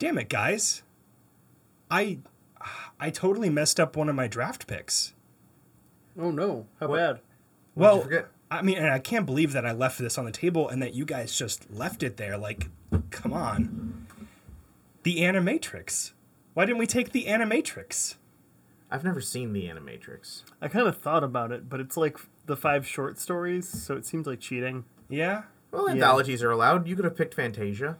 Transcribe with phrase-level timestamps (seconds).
[0.00, 0.82] Damn it, guys.
[1.90, 2.18] I
[2.98, 5.14] I totally messed up one of my draft picks.
[6.18, 6.66] Oh no!
[6.80, 6.96] How What?
[6.96, 7.20] bad?
[7.76, 8.28] Well, you forget?
[8.50, 10.94] I mean, and I can't believe that I left this on the table and that
[10.94, 12.36] you guys just left it there.
[12.36, 12.68] Like,
[13.10, 14.06] come on.
[15.04, 16.12] The Animatrix.
[16.54, 18.16] Why didn't we take the Animatrix?
[18.90, 20.42] I've never seen the Animatrix.
[20.60, 24.04] I kind of thought about it, but it's like the five short stories, so it
[24.04, 24.84] seems like cheating.
[25.08, 25.94] Yeah, Well, Yeah.
[25.94, 26.88] anthologies are allowed.
[26.88, 27.98] You could have picked Fantasia.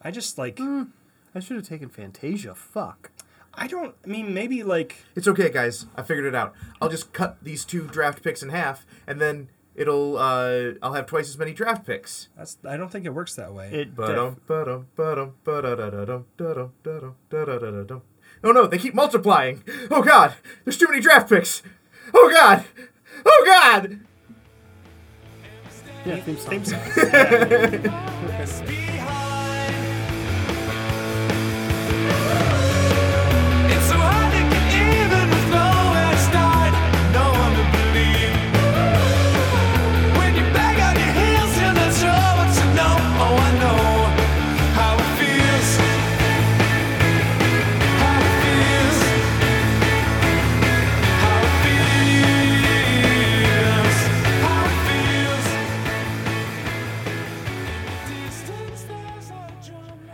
[0.00, 0.84] I just like hmm.
[1.34, 2.54] I should have taken Fantasia.
[2.54, 3.10] Fuck.
[3.54, 3.94] I don't.
[4.04, 5.86] I mean, maybe like It's okay, guys.
[5.96, 6.54] I figured it out.
[6.80, 11.06] I'll just cut these two draft picks in half, and then it'll uh, I'll have
[11.06, 12.28] twice as many draft picks.
[12.36, 12.58] that's.
[12.64, 13.70] I don't think it works that way.
[13.72, 13.94] It.
[13.96, 18.02] Ba-dum, ba-dum, ba-dum, ba-da-da-da-dum, da-dum, da-dum, da-da-da-da-dum.
[18.44, 19.62] Oh no, they keep multiplying.
[19.90, 21.62] Oh god, there's too many draft picks.
[22.14, 22.64] Oh god,
[23.26, 24.00] oh god.
[26.06, 26.50] yeah, theme song.
[26.50, 26.80] Theme song.
[28.40, 28.60] It's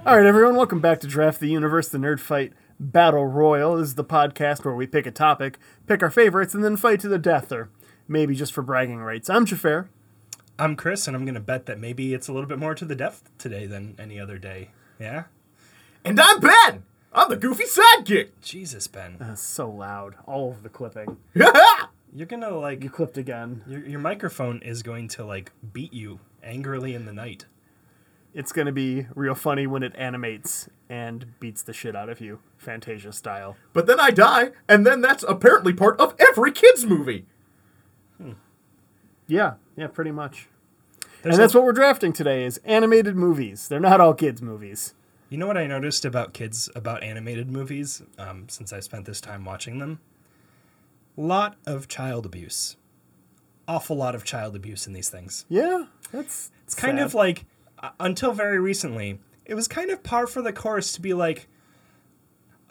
[0.07, 3.77] All right, everyone, welcome back to Draft the Universe, the Nerd Fight Battle Royal.
[3.77, 7.01] This is the podcast where we pick a topic, pick our favorites, and then fight
[7.01, 7.71] to the death, or
[8.07, 9.29] maybe just for bragging rights.
[9.29, 9.89] I'm Jafar.
[10.61, 12.95] I'm Chris, and I'm gonna bet that maybe it's a little bit more to the
[12.95, 14.71] death today than any other day.
[15.01, 15.25] Yeah.
[16.05, 16.85] And I'm Ben.
[17.13, 18.29] I'm the goofy sidekick.
[18.41, 20.15] Jesus, Ben, That's so loud.
[20.25, 21.17] All of the clipping.
[22.15, 23.65] you're gonna like You clipped again.
[23.67, 27.47] your your microphone is going to like beat you angrily in the night.
[28.39, 32.21] It's going to be real funny when it animates and beats the shit out of
[32.21, 33.57] you, Fantasia style.
[33.73, 37.25] but then I die, and then that's apparently part of every kids movie.
[39.27, 40.49] Yeah, yeah, pretty much.
[41.23, 43.69] There's and that's a- what we're drafting today is animated movies.
[43.69, 44.95] They're not all kids movies.
[45.29, 49.21] You know what I noticed about kids about animated movies um, since I spent this
[49.21, 49.99] time watching them?
[51.17, 52.77] Lot of child abuse.
[53.67, 55.45] Awful lot of child abuse in these things.
[55.49, 57.45] Yeah, that's It's kind of like
[57.81, 61.47] uh, until very recently, it was kind of par for the course to be like,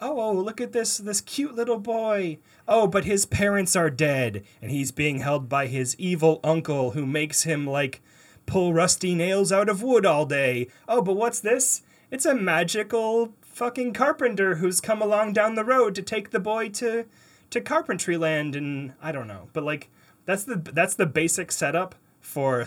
[0.00, 2.38] "Oh, oh, look at this this cute little boy.
[2.68, 7.06] Oh, but his parents are dead and he's being held by his evil uncle who
[7.06, 8.00] makes him like
[8.44, 10.68] pull rusty nails out of wood all day.
[10.88, 11.82] Oh, but what's this?
[12.10, 16.68] It's a magical fucking carpenter who's come along down the road to take the boy
[16.70, 17.06] to
[17.50, 19.48] to carpentry land and I don't know.
[19.52, 19.88] But like
[20.24, 22.66] that's the that's the basic setup for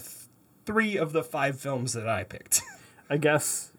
[0.69, 2.61] three of the five films that I picked.
[3.09, 3.71] I guess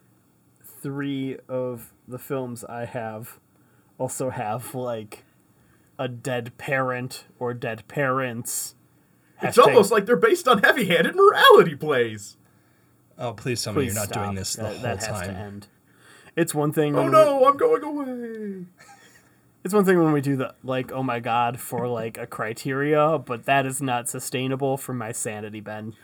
[0.64, 3.38] three of the films I have
[3.98, 5.24] also have like
[5.98, 8.74] a dead parent or dead parents.
[9.42, 12.36] It's Hashtag- almost like they're based on heavy-handed morality plays.
[13.18, 14.24] oh, please tell me Please you're not stop.
[14.24, 15.36] doing this the that, whole that has to time.
[15.36, 15.66] end.
[16.36, 16.96] It's one thing.
[16.96, 18.64] Oh when no, I'm going away.
[19.62, 23.18] It's one thing when we do the like, oh my god, for like a criteria,
[23.18, 25.94] but that is not sustainable for my sanity, Ben.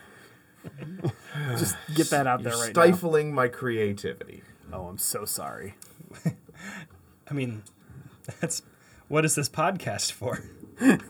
[1.58, 2.82] Just get that out You're there right now.
[2.82, 4.42] stifling my creativity.
[4.70, 4.78] now.
[4.78, 5.74] Oh, I'm so sorry.
[7.30, 7.62] I mean,
[8.40, 8.62] that's
[9.08, 10.42] what is this podcast for?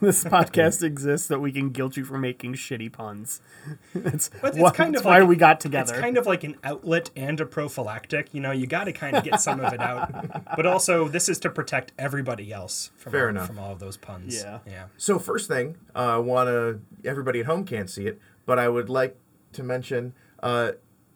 [0.01, 3.41] This podcast exists that we can guilt you for making shitty puns.
[3.97, 5.93] That's, But it's why, kind of why like- we got together.
[5.93, 8.33] It's kind of like an outlet and a prophylactic.
[8.33, 11.29] You know, you got to kind of get some of it out, but also this
[11.29, 13.49] is to protect everybody else from Fair all, enough.
[13.49, 14.41] from all of those puns.
[14.41, 14.61] Yeah.
[14.69, 14.85] yeah.
[14.99, 16.81] So first thing, I uh, want to.
[17.05, 19.19] Everybody at home can't see it, but I would like
[19.57, 20.73] to mention, uh,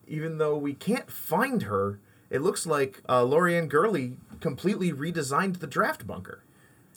[0.06, 5.66] even though we can't find her, it looks like uh, Lorianne Gurley completely redesigned the
[5.66, 6.42] draft bunker.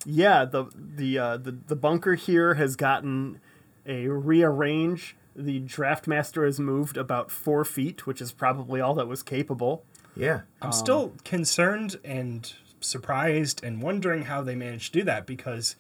[0.06, 3.40] yeah, the the uh, the the bunker here has gotten
[3.86, 5.16] a rearrange.
[5.36, 9.84] The draft master has moved about four feet, which is probably all that was capable.
[10.16, 15.76] Yeah, I'm still concerned and surprised and wondering how they managed to do that because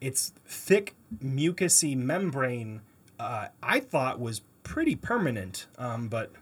[0.00, 2.80] its thick mucousy membrane
[3.18, 5.66] uh, I thought was pretty permanent.
[5.78, 6.32] Um, but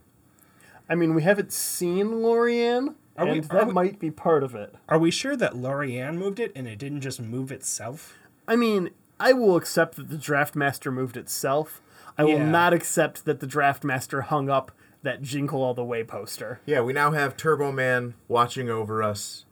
[0.88, 4.54] I mean, we haven't seen Lorianne, Are we- are that we- might be part of
[4.54, 4.74] it.
[4.88, 8.18] are we sure that Lorianne moved it and it didn't just move itself?
[8.48, 8.90] I mean,
[9.20, 11.80] I will accept that the draft master moved itself.
[12.18, 14.72] I will not accept that the draft master hung up
[15.02, 16.60] that Jingle All the Way poster.
[16.66, 16.80] yeah.
[16.80, 19.44] We now have Turbo Man watching over us.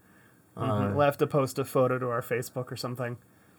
[0.56, 3.16] we'll have to post a photo to our Facebook or something.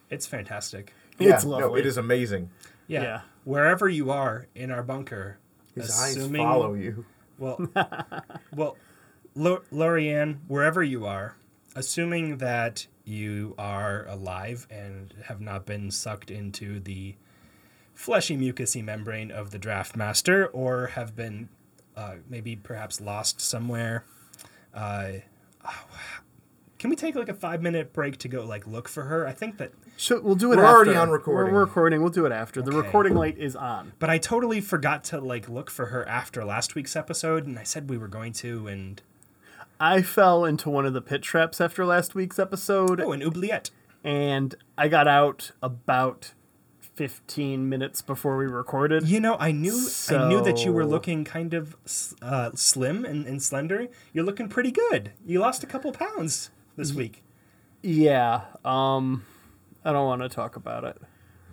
[0.08, 0.92] It's fantastic.
[1.18, 1.68] It's yeah, lovely.
[1.68, 2.50] No, it is amazing.
[2.86, 3.02] Yeah.
[3.02, 3.20] Yeah.
[3.44, 5.38] Wherever you are in our bunker,
[5.74, 7.04] His assuming, eyes follow you.
[7.38, 7.68] Well,
[8.54, 8.76] well,
[9.34, 11.36] Lo- Lorianne, wherever you are,
[11.74, 17.16] assuming that you are alive and have not been sucked into the
[17.94, 21.48] fleshy mucousy membrane of the draft master or have been
[21.96, 24.04] uh, maybe perhaps lost somewhere
[24.74, 25.12] uh,
[26.82, 29.32] can we take like a five minute break to go like look for her i
[29.32, 30.56] think that So we'll do it.
[30.56, 30.74] We're after.
[30.76, 31.54] already on recording.
[31.54, 32.00] We're, we're recording.
[32.02, 32.60] We'll do it after.
[32.60, 33.92] The recording light is on.
[34.00, 37.62] but i totally forgot to like look for her after last week's episode and i
[37.62, 39.00] said we were going to and
[39.80, 43.70] I fell into one of the pit traps after last week's episode, oh an oubliette
[44.04, 46.34] and I got out about
[46.94, 49.08] 15 minutes before we recorded.
[49.08, 51.76] You know, I knew I knew that you were looking kind of
[52.20, 53.88] uh, slim and, and slender.
[54.12, 55.12] You're looking pretty good.
[55.24, 57.22] You lost a couple pounds this week.
[57.82, 58.42] Yeah.
[58.64, 59.24] Um,
[59.84, 60.96] I don't want to talk about it.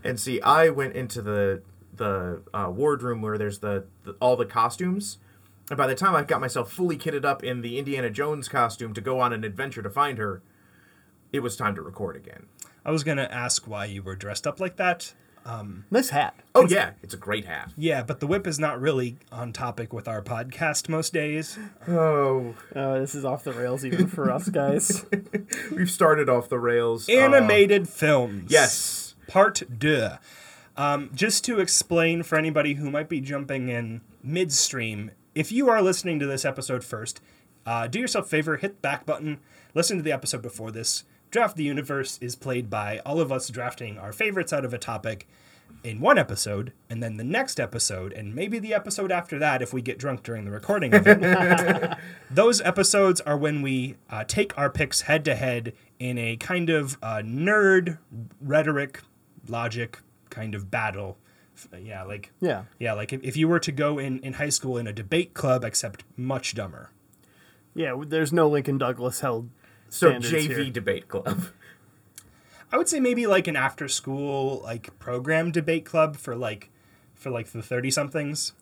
[0.04, 1.62] And see, I went into the
[1.96, 5.18] the uh, wardroom where there's the, the all the costumes,
[5.70, 8.94] and by the time I got myself fully kitted up in the Indiana Jones costume
[8.94, 10.42] to go on an adventure to find her,
[11.34, 12.46] it was time to record again.
[12.86, 15.14] I was gonna ask why you were dressed up like that.
[15.92, 16.36] Nice hat.
[16.56, 17.72] Oh yeah, it's a great hat.
[17.78, 21.58] Yeah, but the whip is not really on topic with our podcast most days.
[21.88, 25.06] Oh, Uh, this is off the rails even for us guys.
[25.72, 27.08] we've started off the rails.
[27.10, 28.52] Uh, Animated films.
[28.52, 29.16] yes.
[29.28, 30.10] Part deux.
[30.78, 35.82] Um, just to explain for anybody who might be jumping in midstream, if you are
[35.82, 37.22] listening to this episode first,
[37.66, 39.40] uh, do yourself a favor, hit the back button,
[39.76, 41.04] listen to the episode before this.
[41.32, 44.78] Draft the Universe is played by all of us drafting our favorites out of a
[44.80, 45.28] topic
[45.84, 49.72] in one episode, and then the next episode, and maybe the episode after that if
[49.72, 51.98] we get drunk during the recording of it.
[52.32, 56.70] Those episodes are when we uh, take our picks head to head in a kind
[56.70, 58.00] of uh, nerd
[58.42, 59.02] rhetoric,
[59.48, 60.00] logic
[60.32, 61.18] kind of battle.
[61.80, 62.64] Yeah, like Yeah.
[62.80, 65.34] yeah, like if, if you were to go in in high school in a debate
[65.34, 66.90] club, except much dumber.
[67.76, 69.50] Yeah, there's no Lincoln Douglas held
[69.90, 70.70] So JV here.
[70.70, 71.46] debate club.
[72.72, 76.70] I would say maybe like an after school like program debate club for like
[77.16, 78.54] for like the thirty somethings.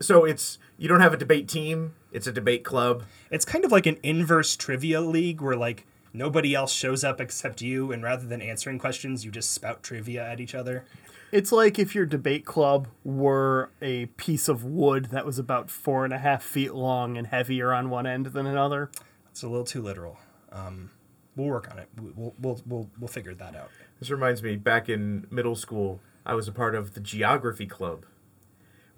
[0.00, 3.04] So it's you don't have a debate team; it's a debate club.
[3.30, 7.60] It's kind of like an inverse trivia league where like nobody else shows up except
[7.60, 10.84] you, and rather than answering questions, you just spout trivia at each other.
[11.32, 16.04] It's like if your debate club were a piece of wood that was about four
[16.04, 18.90] and a half feet long and heavier on one end than another.
[19.30, 20.18] It's a little too literal.
[20.56, 20.90] Um,
[21.36, 21.88] we'll work on it.
[22.00, 23.70] We- We'll we'll we'll, we'll figure that out.
[24.00, 28.04] This reminds me, back in middle school, I was a part of the geography club.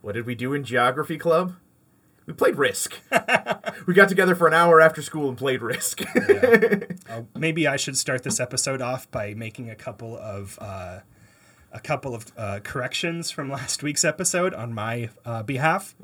[0.01, 1.55] What did we do in geography club?
[2.27, 2.99] We played Risk.
[3.87, 6.03] we got together for an hour after school and played Risk.
[7.11, 10.99] Uh, maybe I should start this episode off by making a couple of uh,
[11.73, 15.97] a couple of uh, corrections from last week's episode on my uh, behalf.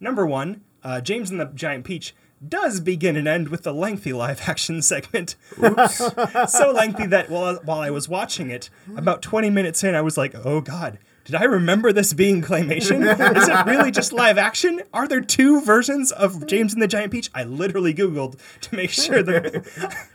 [0.00, 2.12] Number one, uh, James and the Giant Peach
[2.46, 5.36] does begin and end with a lengthy live action segment.
[5.56, 10.16] so lengthy that while, while I was watching it, about 20 minutes in, I was
[10.16, 10.98] like, oh God.
[11.24, 13.02] Did I remember this being claymation?
[13.36, 14.80] Is it really just live action?
[14.94, 17.28] Are there two versions of James and the Giant Peach?
[17.34, 19.66] I literally Googled to make sure that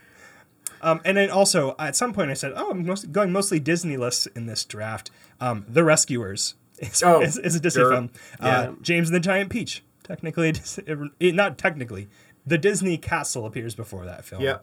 [0.81, 4.27] Um, and then also at some point I said, "Oh, I'm most, going mostly Disneyless
[4.35, 7.91] in this draft." Um, the Rescuers is, Oh, is, is a Disney sure.
[7.91, 8.09] film.
[8.39, 8.71] Uh, Yeah.
[8.81, 10.49] James and the Giant Peach, technically,
[11.19, 12.07] it- not technically.
[12.45, 14.41] The Disney castle appears before that film.
[14.43, 14.57] yeah.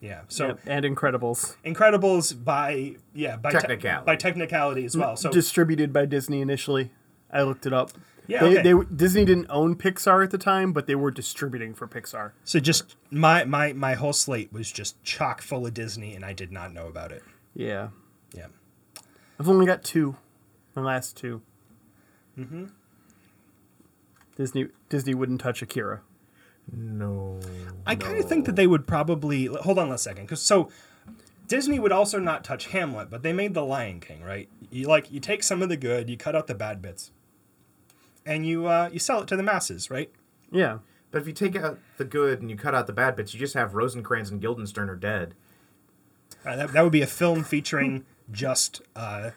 [0.00, 0.22] yeah.
[0.28, 1.56] So Yep, and Incredibles.
[1.64, 4.06] Incredibles by yeah by te- Technicality.
[4.06, 5.16] by technicality as well.
[5.16, 6.90] So Distributed by Disney initially.
[7.30, 7.90] I looked it up.
[8.26, 8.62] Yeah, they, okay.
[8.62, 12.32] they Disney didn't own Pixar at the time, but they were distributing for Pixar.
[12.44, 16.32] so just my my my whole slate was just chock full of Disney, and I
[16.32, 17.22] did not know about it.
[17.54, 17.88] Yeah,
[18.34, 18.46] Yeah.
[19.38, 20.16] I've only got two,
[20.74, 21.42] the last 2
[22.38, 22.64] Mm-hmm.
[24.40, 26.00] Disney Disney wouldn't touch Akira.
[26.72, 27.38] No.
[27.84, 30.70] I kind of think that they would probably hold on a second, because so
[31.46, 34.48] Disney would also not touch Hamlet, but they made The Lion King, right?
[34.70, 37.10] You like you take some of the good, you cut out the bad bits,
[38.24, 40.10] and you uh, you sell it to the masses, right?
[40.50, 40.78] Yeah,
[41.10, 43.40] But if you take out the good and you cut out the bad bits, you
[43.40, 45.34] just have Rosencrantz and Guildenstern are dead.
[46.44, 49.30] Uh, that, that would be a film featuring just uh,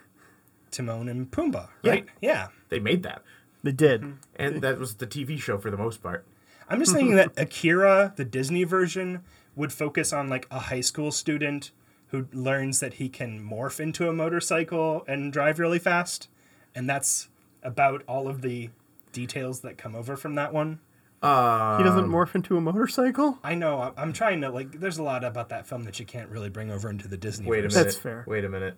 [0.71, 2.05] Timon and Pumbaa, right?
[2.21, 2.47] Yeah.
[2.69, 3.21] They made that.
[3.63, 4.01] They did.
[4.01, 4.13] Mm-hmm.
[4.35, 6.25] And that was the TV show for the most part.
[6.69, 9.23] I'm just thinking that Akira, the Disney version,
[9.55, 11.71] would focus on like a high school student
[12.07, 16.29] who learns that he can morph into a motorcycle and drive really fast,
[16.75, 17.29] and that's
[17.63, 18.69] about all of the
[19.11, 20.79] details that come over from that one.
[21.21, 23.39] he doesn't um, morph into a motorcycle.
[23.43, 24.79] I know I- I'm trying to like.
[24.79, 27.47] There's a lot about that film that you can't really bring over into the Disney.
[27.47, 27.73] Wait a verse.
[27.75, 27.85] minute.
[27.85, 28.23] That's fair.
[28.27, 28.77] Wait a minute.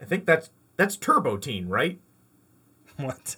[0.00, 0.50] I think that's
[0.80, 2.00] that's Turbo Teen, right?
[2.96, 3.36] What?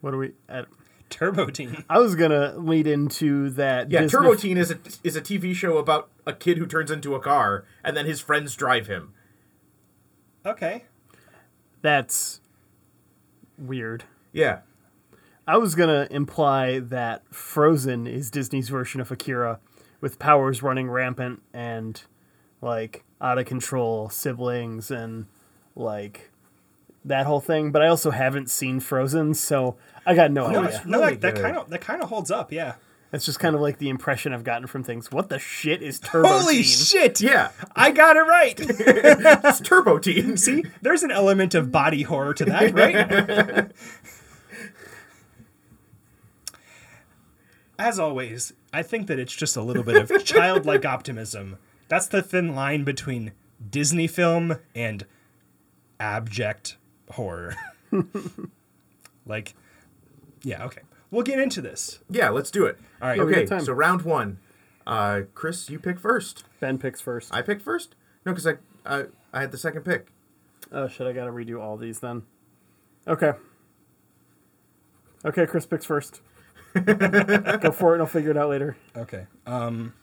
[0.00, 0.66] What are we at?
[1.10, 1.84] Turbo Teen.
[1.88, 3.90] I was gonna lead into that.
[3.90, 6.90] Yeah, Disney- Turbo Teen is a is a TV show about a kid who turns
[6.90, 9.12] into a car and then his friends drive him.
[10.44, 10.84] Okay.
[11.82, 12.40] That's
[13.58, 14.04] weird.
[14.32, 14.60] Yeah.
[15.46, 19.58] I was gonna imply that Frozen is Disney's version of Akira,
[20.00, 22.02] with powers running rampant and
[22.60, 25.26] like out of control siblings and
[25.74, 26.30] like
[27.04, 27.72] that whole thing.
[27.72, 29.76] But I also haven't seen Frozen, so
[30.06, 30.82] I got no No, idea.
[30.86, 32.52] no, really that, that kind of that kind of holds up.
[32.52, 32.74] Yeah.
[33.10, 35.12] That's just kind of like the impression I've gotten from things.
[35.12, 36.38] What the shit is Turbo Team?
[36.40, 36.64] Holy Teen?
[36.64, 37.20] shit!
[37.20, 37.50] Yeah.
[37.76, 38.54] I got it right.
[39.44, 40.36] It's Turbo Teen.
[40.46, 43.70] See, there's an element of body horror to that, right?
[47.78, 51.58] As always, I think that it's just a little bit of childlike optimism.
[51.94, 53.30] That's the thin line between
[53.70, 55.06] Disney film and
[56.00, 56.76] abject
[57.12, 57.54] horror.
[59.26, 59.54] like,
[60.42, 60.80] yeah, okay.
[61.12, 62.00] We'll get into this.
[62.10, 62.80] Yeah, let's do it.
[63.00, 63.20] All right.
[63.20, 63.60] Okay, time.
[63.60, 64.40] so round one.
[64.84, 66.42] Uh, Chris, you pick first.
[66.58, 67.32] Ben picks first.
[67.32, 67.94] I picked first.
[68.26, 70.08] No, because I, I I had the second pick.
[70.72, 71.06] Oh shit!
[71.06, 72.24] I gotta redo all these then.
[73.06, 73.34] Okay.
[75.24, 76.22] Okay, Chris picks first.
[76.74, 78.76] Go for it, and I'll figure it out later.
[78.96, 79.28] Okay.
[79.46, 79.94] Um,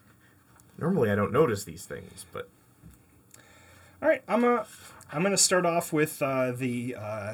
[0.78, 2.50] Normally, I don't notice these things, but
[4.02, 4.66] All right, I'm a,
[5.12, 7.34] I'm gonna start off with uh, the, uh,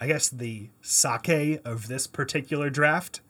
[0.00, 3.20] I guess the sake of this particular draft,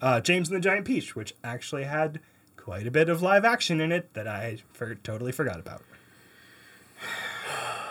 [0.00, 2.20] uh, James and the Giant Peach, which actually had
[2.56, 5.82] quite a bit of live action in it that I for, totally forgot about.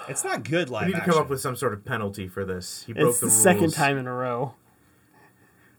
[0.09, 1.13] It's not good live we need to action.
[1.13, 2.83] come up with some sort of penalty for this.
[2.87, 3.43] He broke It's the, the rules.
[3.43, 4.55] second time in a row.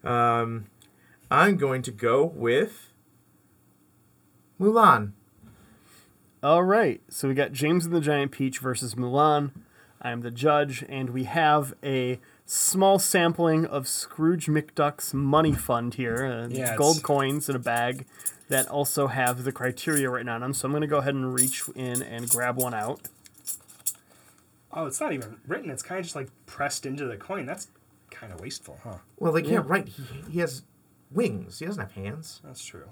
[0.04, 0.66] Um,
[1.30, 2.92] I'm going to go with
[4.60, 5.12] Mulan.
[6.42, 9.52] All right, so we got James and the Giant Peach versus Mulan.
[10.00, 16.26] I'm the judge, and we have a small sampling of Scrooge McDuck's money fund here.
[16.26, 18.06] Uh, it's Yeah, it's- gold coins in a bag
[18.48, 20.52] that also have the criteria written on them.
[20.52, 23.00] So I'm going to go ahead and reach in and grab one out.
[24.74, 25.70] oh, it's not even written.
[25.70, 27.44] It's kind of just like pressed into the coin.
[27.46, 27.68] That's
[28.10, 28.96] kind of wasteful, huh?
[29.18, 29.88] Well, they can't write.
[29.88, 30.62] He, he has
[31.10, 31.58] wings.
[31.60, 32.40] He doesn't have hands.
[32.42, 32.88] That's true.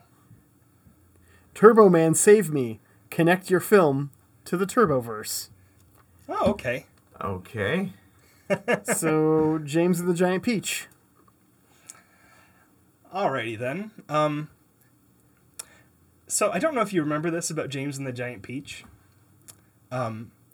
[1.54, 2.80] Turbo Man, save me.
[3.10, 4.10] Connect your film
[4.44, 5.48] to the Turboverse.
[6.28, 6.86] Oh, okay.
[7.20, 7.92] Okay.
[8.84, 10.86] so, James and the Giant Peach.
[13.14, 13.90] Alrighty then.
[14.08, 14.48] Um,
[16.28, 18.84] so I don't know if you remember this about James and the Giant Peach.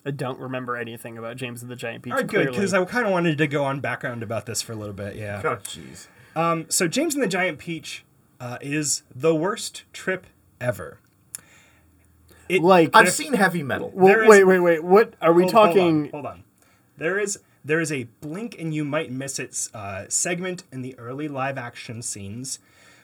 [0.06, 2.12] I don't remember anything about James and the Giant Peach.
[2.12, 4.72] All right, good, because I kind of wanted to go on background about this for
[4.72, 5.16] a little bit.
[5.16, 5.42] Yeah.
[5.44, 6.06] Oh, jeez.
[6.36, 8.04] Um, so James and the Giant Peach
[8.38, 10.28] uh, is the worst trip
[10.60, 11.00] ever.
[12.48, 13.90] It, like, I've seen heavy metal.
[13.94, 14.84] well, is- wait, wait, wait.
[14.84, 16.10] What are we hold- hold on, talking?
[16.10, 16.44] Hold on,
[16.96, 20.96] There is there is a blink and you might miss it uh, segment in the
[20.98, 22.58] early live action scenes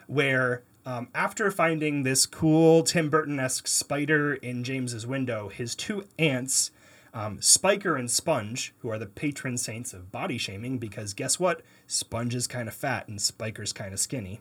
[0.06, 0.62] where.
[0.84, 6.72] Um, after finding this cool Tim Burton esque spider in James's window, his two aunts,
[7.14, 11.62] um, Spiker and Sponge, who are the patron saints of body shaming, because guess what?
[11.86, 14.40] Sponge is kind of fat and Spiker's kind of skinny.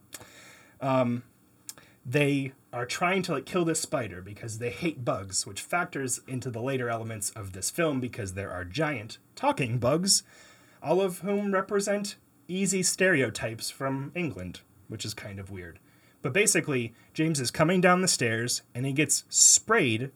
[2.06, 6.50] they are trying to like kill this spider because they hate bugs, which factors into
[6.50, 10.24] the later elements of this film because there are giant talking bugs,
[10.82, 12.16] all of whom represent
[12.48, 15.80] easy stereotypes from England, which is kind of weird.
[16.22, 20.12] But basically, James is coming down the stairs and he gets sprayed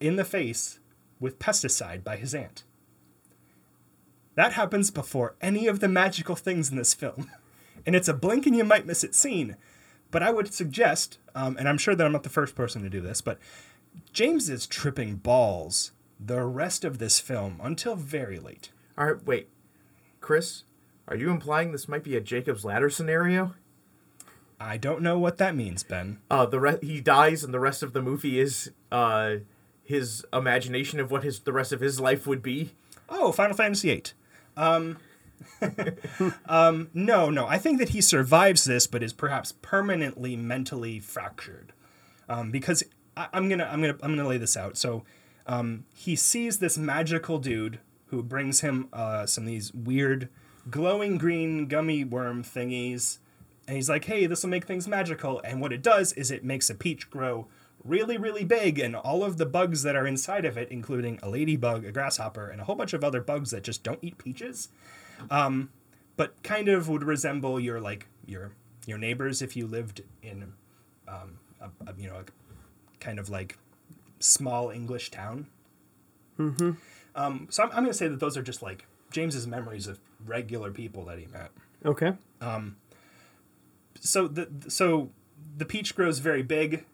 [0.00, 0.78] in the face
[1.20, 2.64] with pesticide by his aunt.
[4.34, 7.30] That happens before any of the magical things in this film.
[7.84, 9.56] And it's a blink and you might miss it scene.
[10.12, 12.88] But I would suggest, um, and I'm sure that I'm not the first person to
[12.88, 13.38] do this, but
[14.12, 15.90] James is tripping balls
[16.20, 18.70] the rest of this film until very late.
[18.96, 19.48] All right, wait.
[20.20, 20.62] Chris,
[21.08, 23.54] are you implying this might be a Jacob's Ladder scenario?
[24.60, 26.18] I don't know what that means, Ben.
[26.30, 29.36] Uh, the re- he dies, and the rest of the movie is uh,
[29.82, 32.74] his imagination of what his the rest of his life would be.
[33.08, 34.04] Oh, Final Fantasy VIII.
[34.56, 34.98] Um,
[36.46, 37.46] um, no, no.
[37.46, 41.72] I think that he survives this, but is perhaps permanently mentally fractured.
[42.28, 42.82] Um, because
[43.16, 44.76] I, I'm gonna, I'm gonna, I'm gonna lay this out.
[44.76, 45.04] So,
[45.46, 50.28] um, he sees this magical dude who brings him uh, some of these weird,
[50.70, 53.18] glowing green gummy worm thingies,
[53.66, 56.44] and he's like, "Hey, this will make things magical." And what it does is it
[56.44, 57.48] makes a peach grow
[57.84, 61.28] really, really big, and all of the bugs that are inside of it, including a
[61.28, 64.68] ladybug, a grasshopper, and a whole bunch of other bugs that just don't eat peaches,
[65.30, 65.70] um,
[66.16, 68.52] but kind of would resemble your like your
[68.86, 70.52] your neighbors if you lived in,
[71.06, 72.24] um, a, a, you know, a
[73.00, 73.58] kind of like
[74.18, 75.46] small English town.
[76.38, 76.72] Mm-hmm.
[77.14, 80.00] Um, so I'm, I'm going to say that those are just like James's memories of
[80.24, 81.50] regular people that he met.
[81.84, 82.12] Okay.
[84.00, 85.10] so the so
[85.56, 86.84] the peach grows very big.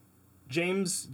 [0.48, 1.08] James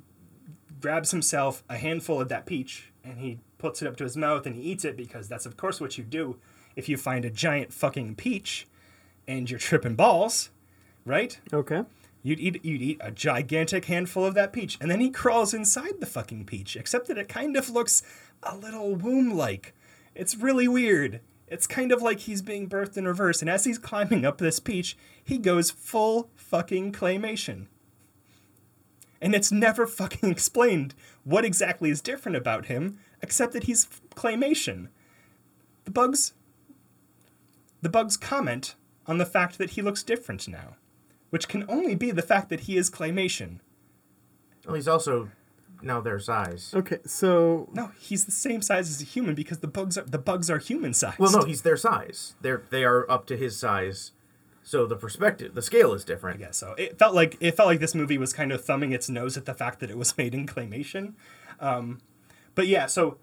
[0.80, 4.46] grabs himself a handful of that peach and he puts it up to his mouth
[4.46, 6.36] and he eats it because that's of course what you do
[6.76, 8.66] if you find a giant fucking peach
[9.26, 10.50] and you're tripping balls,
[11.04, 11.38] right?
[11.52, 11.84] Okay.
[12.22, 16.00] You'd eat you'd eat a gigantic handful of that peach, and then he crawls inside
[16.00, 16.74] the fucking peach.
[16.74, 18.02] Except that it kind of looks
[18.42, 19.74] a little womb-like.
[20.14, 21.20] It's really weird.
[21.46, 24.58] It's kind of like he's being birthed in reverse, and as he's climbing up this
[24.58, 27.66] peach, he goes full fucking claymation.
[29.20, 34.88] And it's never fucking explained what exactly is different about him, except that he's claymation.
[35.84, 36.32] The bugs
[37.84, 38.74] the bugs comment
[39.06, 40.76] on the fact that he looks different now,
[41.28, 43.60] which can only be the fact that he is claymation.
[44.64, 45.28] Well, he's also
[45.82, 46.72] now their size.
[46.74, 46.98] Okay.
[47.04, 50.48] So No, he's the same size as a human because the bugs are the bugs
[50.50, 51.18] are human sized.
[51.18, 52.34] Well, no, he's their size.
[52.40, 54.12] They're they are up to his size,
[54.62, 56.40] so the perspective, the scale is different.
[56.40, 56.74] I guess so.
[56.78, 59.44] It felt like it felt like this movie was kind of thumbing its nose at
[59.44, 61.12] the fact that it was made in claymation.
[61.60, 62.00] Um,
[62.54, 63.18] but yeah, so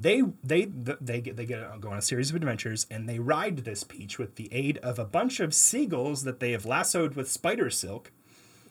[0.00, 3.18] they they they get they get uh, go on a series of adventures and they
[3.18, 7.14] ride this peach with the aid of a bunch of seagulls that they have lassoed
[7.14, 8.10] with spider silk.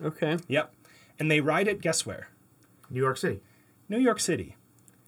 [0.03, 0.37] okay.
[0.47, 0.73] Yep,
[1.19, 1.81] and they ride it.
[1.81, 2.29] Guess where?
[2.89, 3.41] New York City,
[3.87, 4.55] New York City.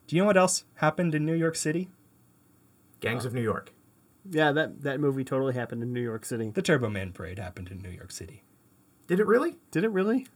[0.05, 1.89] Do you know what else happened in New York City?
[2.99, 3.73] Gangs of New York.
[4.29, 6.51] Yeah, that that movie totally happened in New York City.
[6.53, 8.43] The Turbo Man parade happened in New York City.
[9.07, 9.55] Did it really?
[9.71, 10.27] Did it really?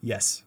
[0.00, 0.44] Yes.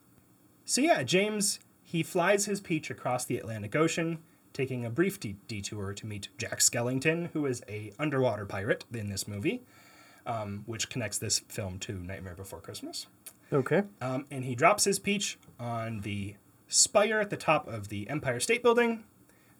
[0.65, 4.19] So yeah, James he flies his peach across the Atlantic Ocean,
[4.53, 9.09] taking a brief de- detour to meet Jack Skellington, who is a underwater pirate in
[9.09, 9.61] this movie,
[10.25, 13.07] um, which connects this film to Nightmare Before Christmas.
[13.53, 13.83] Okay.
[14.01, 16.35] Um, and he drops his peach on the
[16.67, 19.03] spire at the top of the Empire State Building,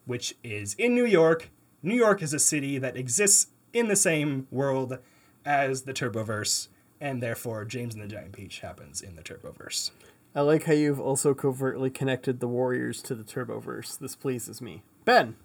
[0.06, 1.50] which is in New York.
[1.82, 4.98] New York is a city that exists in the same world
[5.44, 6.68] as the Turboverse,
[7.00, 9.90] and therefore James and the Giant Peach happens in the Turboverse.
[10.34, 13.98] I like how you've also covertly connected the Warriors to the Turboverse.
[13.98, 14.82] This pleases me.
[15.04, 15.36] Ben.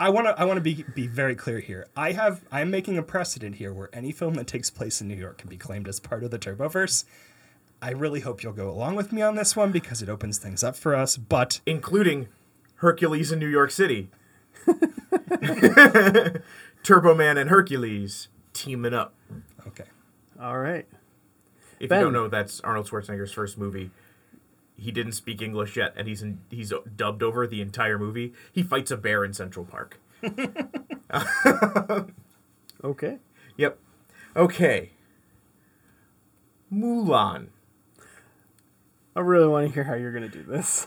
[0.00, 1.86] I want to I want to be be very clear here.
[1.96, 5.14] I have I'm making a precedent here where any film that takes place in New
[5.14, 7.04] York can be claimed as part of the Turboverse.
[7.80, 10.64] I really hope you'll go along with me on this one because it opens things
[10.64, 12.28] up for us, but including
[12.76, 14.10] Hercules in New York City.
[16.82, 19.14] Turbo Man and Hercules teaming up.
[19.66, 19.84] okay.
[20.40, 20.86] All right.
[21.82, 21.98] If Ben.
[21.98, 23.90] you don't know, that's Arnold Schwarzenegger's first movie.
[24.76, 28.32] He didn't speak English yet, and he's in, he's dubbed over the entire movie.
[28.52, 30.00] He fights a bear in Central Park.
[32.84, 33.18] Okay.
[33.56, 33.78] Yep.
[34.34, 34.90] Okay.
[36.72, 37.48] Mulan.
[39.14, 40.86] I really want to hear how you're going to do this.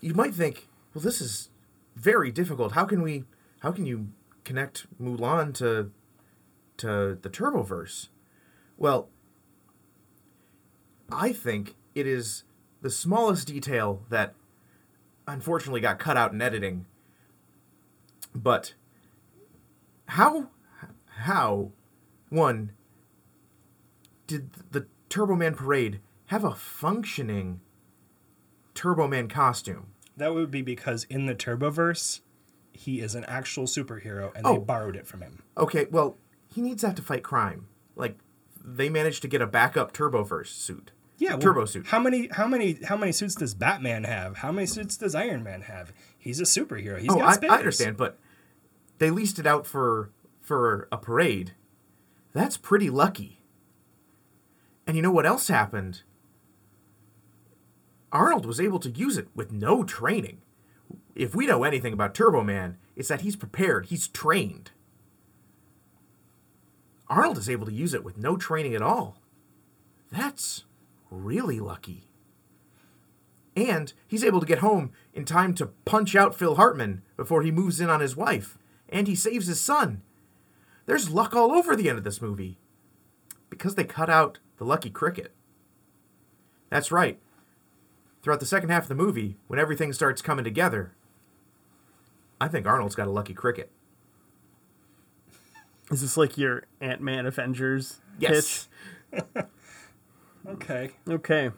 [0.00, 1.48] You might think, well, this is
[1.96, 2.72] very difficult.
[2.72, 3.24] How can we?
[3.60, 4.08] How can you
[4.44, 5.90] connect Mulan to
[6.78, 8.08] to the Turboverse?
[8.76, 9.08] Well,
[11.14, 12.44] I think it is
[12.82, 14.34] the smallest detail that
[15.26, 16.86] unfortunately got cut out in editing.
[18.34, 18.74] But
[20.06, 20.50] how
[21.18, 21.70] how
[22.28, 22.72] one
[24.26, 27.60] did the Turbo Man parade have a functioning
[28.74, 29.88] Turbo Man costume?
[30.16, 32.20] That would be because in the Turboverse,
[32.72, 34.54] he is an actual superhero and Oh.
[34.54, 35.42] they borrowed it from him.
[35.56, 36.16] Okay, well,
[36.48, 37.66] he needs that to fight crime.
[37.96, 38.18] Like
[38.62, 40.90] they managed to get a backup Turboverse suit.
[41.16, 41.86] Yeah, well, Turbo suit.
[41.86, 44.38] How many how many how many suits does Batman have?
[44.38, 45.92] How many suits does Iron Man have?
[46.18, 46.98] He's a superhero.
[46.98, 47.46] He's oh, got I.
[47.48, 48.18] I understand, but
[48.98, 51.52] they leased it out for for a parade.
[52.32, 53.40] That's pretty lucky.
[54.86, 56.02] And you know what else happened?
[58.12, 60.42] Arnold was able to use it with no training.
[61.14, 64.72] If we know anything about Turbo Man, it's that he's prepared, he's trained.
[67.08, 69.18] Arnold is able to use it with no training at all.
[70.10, 70.64] That's
[71.14, 72.04] really lucky.
[73.56, 77.50] And he's able to get home in time to punch out Phil Hartman before he
[77.52, 78.58] moves in on his wife.
[78.88, 80.02] And he saves his son.
[80.86, 82.58] There's luck all over the end of this movie.
[83.50, 85.32] Because they cut out the lucky cricket.
[86.68, 87.20] That's right.
[88.22, 90.92] Throughout the second half of the movie, when everything starts coming together,
[92.40, 93.70] I think Arnold's got a lucky cricket.
[95.90, 98.68] Is this like your Ant Man Avengers Yes.
[99.12, 99.24] Pitch?
[100.48, 100.90] Okay.
[101.08, 101.50] Okay.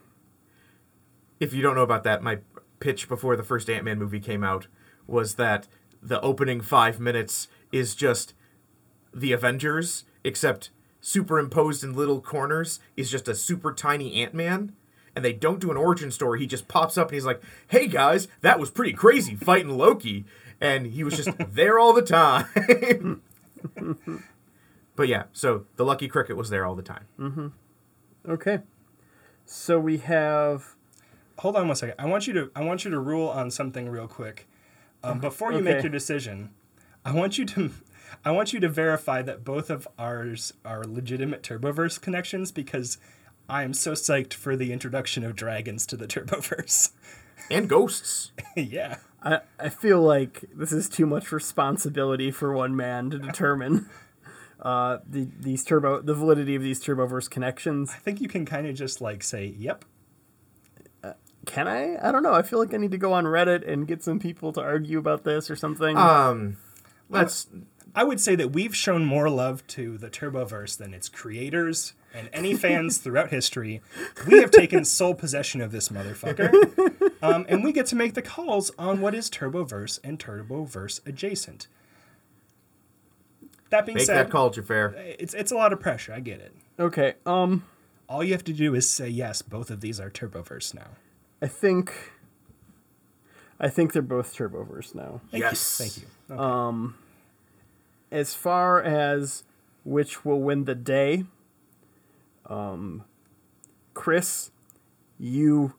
[1.40, 2.38] If you don't know about that, my
[2.80, 4.66] pitch before the first Ant Man movie came out
[5.06, 5.66] was that
[6.02, 8.34] the opening five minutes is just
[9.12, 10.70] the Avengers, except
[11.00, 14.72] superimposed in little corners is just a super tiny Ant Man.
[15.14, 16.40] And they don't do an origin story.
[16.40, 20.26] He just pops up and he's like, hey guys, that was pretty crazy fighting Loki.
[20.60, 23.22] And he was just there all the time.
[24.96, 27.04] But yeah, so the Lucky Cricket was there all the time.
[27.20, 27.48] Mm-hmm.
[28.28, 28.60] Okay.
[29.46, 30.74] So we have.
[31.38, 31.94] Hold on one second.
[31.98, 34.48] I want you to I want you to rule on something real quick.
[35.02, 36.50] Um, before you make your decision,
[37.04, 37.70] I want you to
[38.24, 42.98] I want you to verify that both of ours are legitimate Turboverse connections because
[43.48, 46.90] I am so psyched for the introduction of dragons to the Turboverse.
[47.50, 48.32] And ghosts.
[48.56, 48.96] yeah.
[49.22, 53.88] I, I feel like this is too much responsibility for one man to determine
[54.60, 57.92] uh, the these turbo the validity of these turboverse connections.
[57.94, 59.84] I think you can kind of just like say, "Yep."
[61.46, 61.96] Can I?
[62.06, 62.34] I don't know.
[62.34, 64.98] I feel like I need to go on Reddit and get some people to argue
[64.98, 65.96] about this or something.
[65.96, 66.56] Um,
[67.08, 67.46] let's.
[67.94, 72.28] I would say that we've shown more love to the Turboverse than its creators and
[72.32, 73.80] any fans throughout history.
[74.26, 76.92] We have taken sole possession of this motherfucker.
[77.22, 81.66] Um, and we get to make the calls on what is Turboverse and Turboverse adjacent.
[83.70, 84.94] That being Make said, that call, Jafar.
[84.96, 86.12] it's it's a lot of pressure.
[86.12, 86.54] I get it.
[86.78, 87.14] okay.
[87.26, 87.64] Um,
[88.08, 89.42] All you have to do is say yes.
[89.42, 90.90] Both of these are Turboverse now.
[91.42, 92.12] I think.
[93.58, 95.22] I think they're both turboverse now.
[95.30, 95.80] Thank Yes.
[95.80, 95.86] You.
[95.86, 96.36] Thank you.
[96.36, 96.94] Okay.
[98.10, 99.44] as far as
[99.82, 101.24] which will win the day,
[102.46, 103.04] um,
[103.94, 104.50] Chris,
[105.18, 105.74] you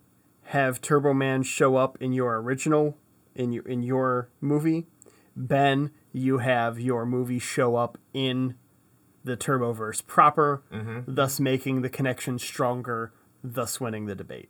[0.46, 2.98] have Turbo Man show up in your original
[3.36, 4.88] in your in your movie.
[5.36, 8.56] Ben, you have your movie show up in
[9.24, 11.02] the Turboverse proper, mm-hmm.
[11.06, 13.12] thus making the connection stronger,
[13.44, 14.50] thus winning the debate.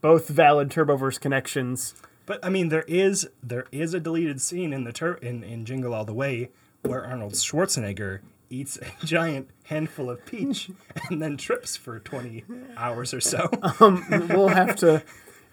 [0.00, 1.94] Both valid Turboverse connections.
[2.26, 5.64] But I mean, there is there is a deleted scene in the tur- in in
[5.64, 6.50] Jingle All the Way
[6.82, 10.70] where Arnold Schwarzenegger eats a giant handful of peach
[11.10, 12.44] and then trips for twenty
[12.76, 13.50] hours or so.
[13.80, 15.02] Um, we'll have to.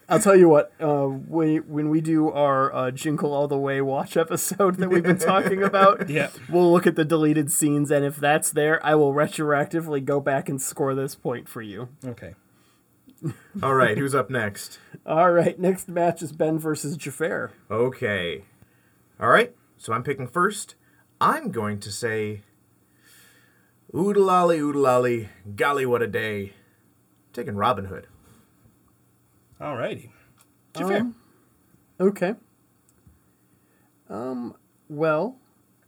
[0.09, 0.71] I'll tell you what.
[0.81, 5.03] Uh, we, when we do our uh, Jingle All the Way watch episode that we've
[5.03, 6.29] been talking about, Yeah.
[6.49, 10.47] we'll look at the deleted scenes, and if that's there, I will retroactively go back
[10.47, 11.89] and score this point for you.
[12.05, 12.35] Okay.
[13.63, 14.79] All right, who's up next?
[15.05, 17.51] All right, next match is Ben versus Jafar.
[17.69, 18.43] Okay.
[19.19, 20.75] All right, so I'm picking first.
[21.19, 22.43] I'm going to say,
[23.93, 26.53] oodalali, oodalali, golly, what a day.
[27.33, 28.07] Taking Robin Hood.
[29.59, 30.09] Alrighty.
[30.75, 30.97] Jafar.
[30.97, 31.15] Um,
[31.99, 32.35] okay.
[34.09, 34.55] Um.
[34.89, 35.37] Well,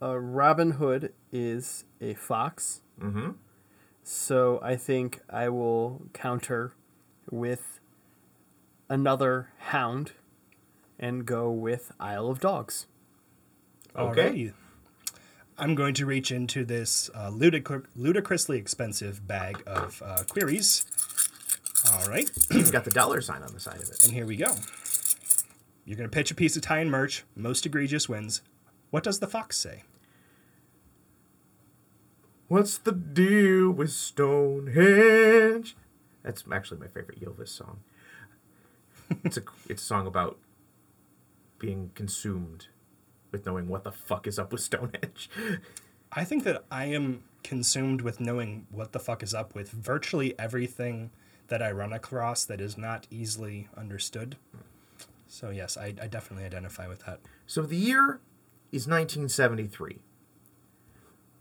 [0.02, 2.82] uh, Robin Hood is a fox.
[3.00, 3.30] Mm-hmm.
[4.02, 6.74] So I think I will counter
[7.30, 7.80] with
[8.88, 10.12] another hound
[10.98, 12.86] and go with Isle of Dogs.
[13.96, 14.30] Okay.
[14.30, 14.52] Alrighty.
[15.58, 20.86] I'm going to reach into this uh, ludic- ludicrously expensive bag of uh, queries.
[21.88, 22.30] All right.
[22.50, 24.04] He's got the dollar sign on the side of it.
[24.04, 24.54] And here we go.
[25.84, 27.24] You're going to pitch a piece of tie and merch.
[27.34, 28.42] Most egregious wins.
[28.90, 29.84] What does the fox say?
[32.48, 35.76] What's the deal with Stonehenge?
[36.22, 37.80] That's actually my favorite Elvis song.
[39.24, 40.36] It's a it's a song about
[41.58, 42.66] being consumed
[43.30, 45.30] with knowing what the fuck is up with Stonehenge.
[46.12, 50.36] I think that I am consumed with knowing what the fuck is up with virtually
[50.38, 51.10] everything
[51.50, 54.36] that I run across that is not easily understood.
[55.26, 57.20] So, yes, I, I definitely identify with that.
[57.46, 58.20] So the year
[58.72, 59.98] is 1973.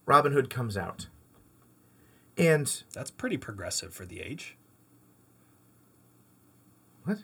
[0.06, 1.08] Robin Hood comes out.
[2.38, 4.58] And That's pretty progressive for the age.
[7.04, 7.20] what?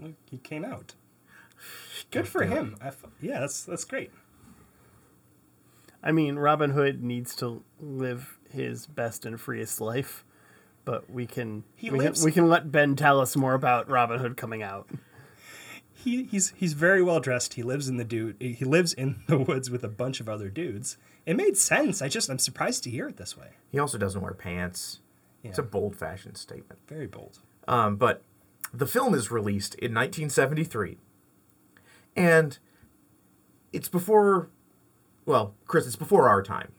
[0.00, 0.94] Look, he came out.
[2.10, 2.76] Good for him.
[2.80, 4.12] I f- yeah, that's that's great.
[6.02, 10.24] I mean, Robin Hood needs to live his best and freest life,
[10.88, 13.90] but we can He we, lives- can we can let Ben tell us more about
[13.90, 14.88] Robin Hood coming out.
[15.92, 17.54] He he's he's very well dressed.
[17.54, 18.36] He lives in the dude.
[18.40, 20.96] He lives in the woods with a bunch of other dudes.
[21.26, 22.00] It made sense.
[22.00, 23.48] I just I'm surprised to hear it this way.
[23.70, 25.00] He also doesn't wear pants.
[25.44, 26.80] It's a bold fashion statement.
[26.88, 27.40] Very bold.
[27.66, 28.22] Um, but
[28.72, 30.96] the film is released in 1973.
[32.16, 32.58] And
[33.72, 34.48] it's before,
[35.26, 36.72] well, Chris, it's before our time.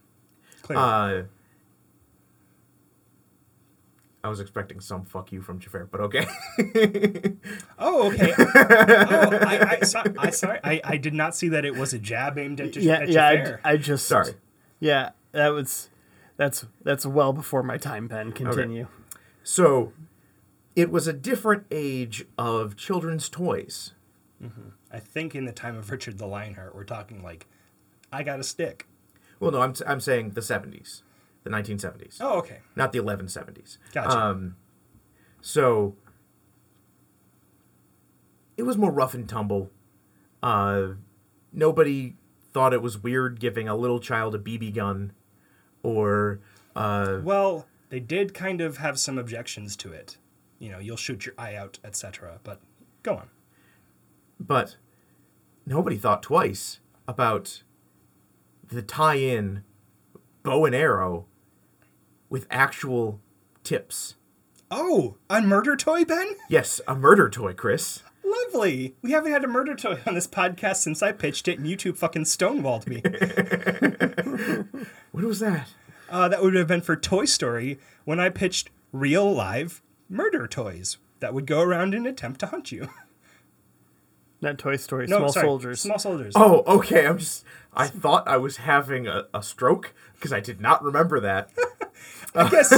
[0.61, 0.83] Clearly.
[0.83, 1.23] Uh,
[4.29, 6.27] I was expecting some fuck you from Jafar, but okay.
[7.79, 8.31] oh, okay.
[8.37, 10.59] oh, I, I, so, I sorry.
[10.63, 13.27] I, I did not see that it was a jab aimed at, yeah, at yeah.
[13.27, 13.61] I, Jafar.
[13.63, 14.33] I just Sorry.
[14.79, 15.89] Yeah, that was
[16.37, 18.07] that's that's well before my time.
[18.07, 18.85] Ben, continue.
[19.41, 19.93] so
[20.75, 23.93] it was a different age of children's toys.
[24.39, 24.69] Mm-hmm.
[24.91, 27.47] I think in the time of Richard the Lionheart, we're talking like,
[28.13, 28.85] I got a stick.
[29.39, 31.01] Well, no, I'm, I'm saying the 70s,
[31.49, 32.59] the 1970s, Oh, okay.
[32.75, 33.77] not the 1170s.
[33.93, 34.17] Gotcha.
[34.17, 34.55] Um,
[35.41, 35.95] so
[38.57, 39.71] it was more rough and tumble.
[40.43, 40.89] Uh,
[41.51, 42.15] nobody
[42.51, 45.13] thought it was weird giving a little child a BB gun.
[45.83, 46.39] or
[46.75, 50.17] uh, Well, they did kind of have some objections to it.
[50.59, 52.39] You know, you'll shoot your eye out, etc.
[52.43, 52.59] But
[53.03, 53.29] go on.
[54.39, 54.75] but
[55.65, 57.63] nobody thought twice about
[58.67, 59.63] the tie-in
[60.43, 61.25] bow and arrow
[62.29, 63.19] with actual
[63.63, 64.15] tips.
[64.71, 66.35] Oh, a murder toy, Ben?
[66.47, 68.03] Yes, a murder toy, Chris.
[68.23, 68.95] Lovely.
[69.01, 71.75] We haven't had a murder toy on this podcast since I pitched it and you
[71.75, 73.01] two fucking stonewalled me.
[75.11, 75.67] What was that?
[76.09, 80.97] uh, that would have been for Toy Story when I pitched real live murder toys
[81.19, 82.89] that would go around and attempt to hunt you.
[84.41, 85.81] Not Toy Story, No, Small sorry, Soldiers.
[85.81, 86.33] Small soldiers.
[86.37, 87.05] Oh, okay.
[87.05, 87.43] I'm just.
[87.73, 91.49] I thought I was having a, a stroke because I did not remember that.
[92.35, 92.71] I guess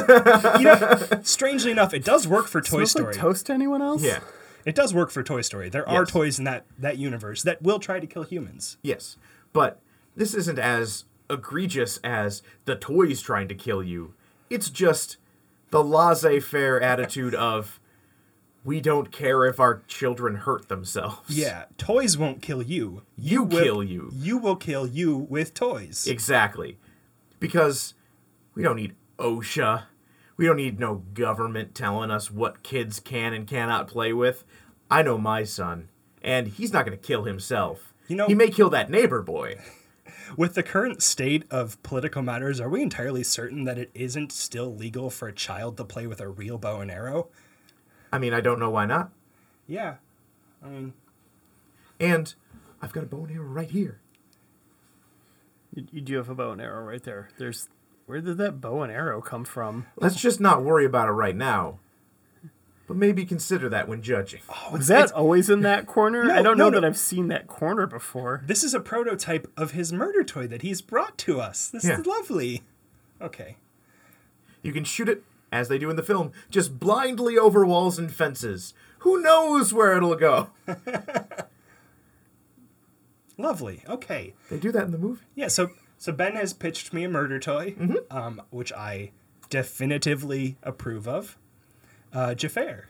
[0.59, 1.21] you know.
[1.23, 3.05] Strangely enough, it does work for Toy Smells Story.
[3.13, 4.01] like toast to anyone else?
[4.03, 4.19] Yeah.
[4.65, 5.69] it does work for Toy Story.
[5.69, 6.11] There are Yes.
[6.11, 8.77] toys in that that universe that will try to kill humans.
[8.83, 9.17] Yes,
[9.53, 9.81] but
[10.15, 14.13] this isn't as egregious as the toys trying to kill you.
[14.49, 15.17] It's just
[15.69, 17.79] the laissez-faire attitude of
[18.63, 21.29] we don't care if our children hurt themselves.
[21.29, 23.01] Yeah, toys won't kill you.
[23.17, 24.11] You will- kill you.
[24.13, 26.05] You will kill you with toys.
[26.05, 26.77] Exactly.
[27.39, 27.93] Because
[28.53, 29.83] we don't need OSHA.
[30.37, 34.43] We don't need no government telling us what kids can and cannot play with.
[34.89, 35.89] I know my son,
[36.21, 37.93] and he's not going to kill himself.
[38.07, 39.59] You know- he may kill that neighbor boy.
[40.37, 44.73] With the current state of political matters, are we entirely certain that it isn't still
[44.73, 47.27] legal for a child to play with a real bow and arrow?
[48.13, 49.11] I mean, I don't know why not.
[49.67, 49.95] Yeah.
[50.63, 50.93] I mean,
[51.99, 52.33] And
[52.81, 53.99] I've got a bow and arrow right here.
[55.73, 57.29] You, you do have a bow and arrow right there.
[57.37, 57.67] There's
[58.05, 59.87] where did that bow and arrow come from?
[59.97, 61.79] Let's just not worry about it right now.
[62.87, 64.41] But maybe consider that when judging.
[64.49, 66.25] Oh, is that always in that corner?
[66.25, 66.79] No, I don't no, know no.
[66.81, 68.43] that I've seen that corner before.
[68.45, 71.69] this is a prototype of his murder toy that he's brought to us.
[71.69, 71.99] This Yeah.
[71.99, 72.63] is lovely.
[73.21, 73.55] Okay.
[74.61, 78.13] You can shoot it, as they do in the film, just blindly over walls and
[78.13, 78.73] fences.
[78.99, 80.49] Who knows where it'll go?
[83.37, 83.83] Lovely.
[83.87, 84.33] Okay.
[84.49, 85.21] They do that in the movie.
[85.35, 87.75] Yeah, so so Ben has pitched me a murder toy,
[88.09, 89.11] um, which I
[89.51, 91.37] definitively approve of.
[92.11, 92.87] Uh, Jafar.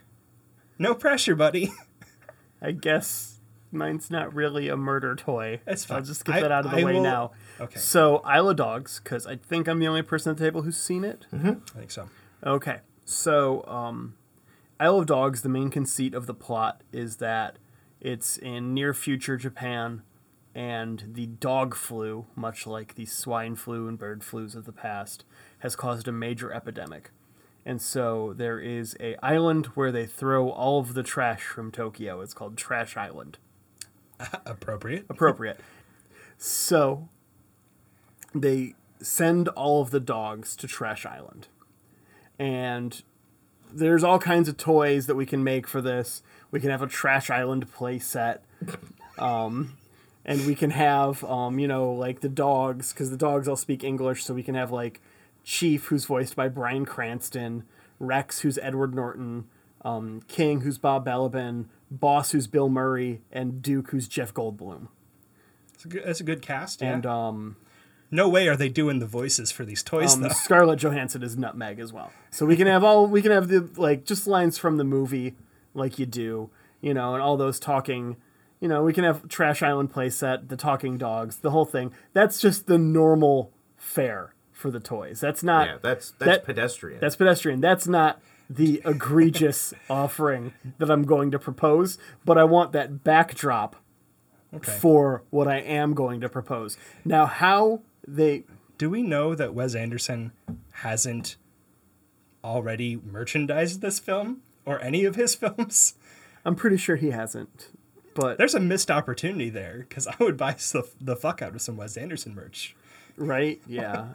[0.79, 1.73] No pressure, buddy.
[2.61, 5.59] I guess mine's not really a murder toy.
[5.65, 7.31] That's I'll just get I- that out of the I way will- now.
[7.59, 7.79] Okay.
[7.79, 10.77] So Isle of Dogs, because I think I'm the only person at the table who's
[10.77, 11.25] seen it.
[11.33, 12.09] I think so.
[12.45, 12.79] Okay.
[13.03, 14.15] So, um,
[14.79, 17.57] Isle of Dogs, the main conceit of the plot is that
[17.99, 20.01] it's in near future Japan,
[20.53, 25.23] and the dog flu, much like the swine flu and bird flus of the past,
[25.59, 27.11] has caused a major epidemic.
[27.65, 32.21] And so there is a island where they throw all of the trash from Tokyo.
[32.21, 33.37] It's called Trash Island.
[34.45, 35.05] Appropriate.
[35.09, 35.59] Appropriate.
[36.37, 37.07] so
[38.33, 41.47] they send all of the dogs to Trash Island.
[42.39, 43.01] And
[43.71, 46.23] there's all kinds of toys that we can make for this.
[46.49, 48.43] We can have a Trash Island play set.
[49.17, 49.77] Um,
[50.25, 53.83] and we can have, um, you know, like the dogs, because the dogs all speak
[53.83, 55.01] English, so we can have like
[55.43, 57.63] Chief, who's voiced by Bryan Cranston,
[57.99, 59.45] Rex, who's Edward Norton,
[59.83, 64.87] um, King, who's Bob Balaban, Boss, who's Bill Murray, and Duke, who's Jeff Goldblum.
[65.73, 66.81] It's a good, that's a good cast.
[66.81, 66.93] Yeah.
[66.93, 67.55] And um,
[68.11, 70.29] no way are they doing the voices for these toys, um, though.
[70.29, 72.11] Scarlett Johansson is Nutmeg as well.
[72.29, 75.35] So we can have all we can have the like just lines from the movie,
[75.73, 76.49] like you do,
[76.81, 78.17] you know, and all those talking.
[78.61, 81.91] You know, we can have Trash Island playset, the talking dogs, the whole thing.
[82.13, 85.19] That's just the normal fare for the toys.
[85.19, 86.99] That's not Yeah, that's that's that- pedestrian.
[87.01, 87.59] that's pedestrian.
[87.59, 93.75] That's not the egregious offering that I'm going to propose, but I want that backdrop
[94.53, 94.71] Okay.
[94.79, 96.77] for what I am going to propose.
[97.05, 98.43] Now, how they
[98.77, 100.33] Do we know that Wes Anderson
[100.73, 101.37] hasn't
[102.43, 105.95] already merchandised this film or any of his films?
[106.43, 107.69] I'm pretty sure he hasn't.
[108.13, 111.61] But There's a missed opportunity there because I would buy the, the fuck out of
[111.61, 112.75] some Wes Anderson merch.
[113.17, 114.09] right, yeah.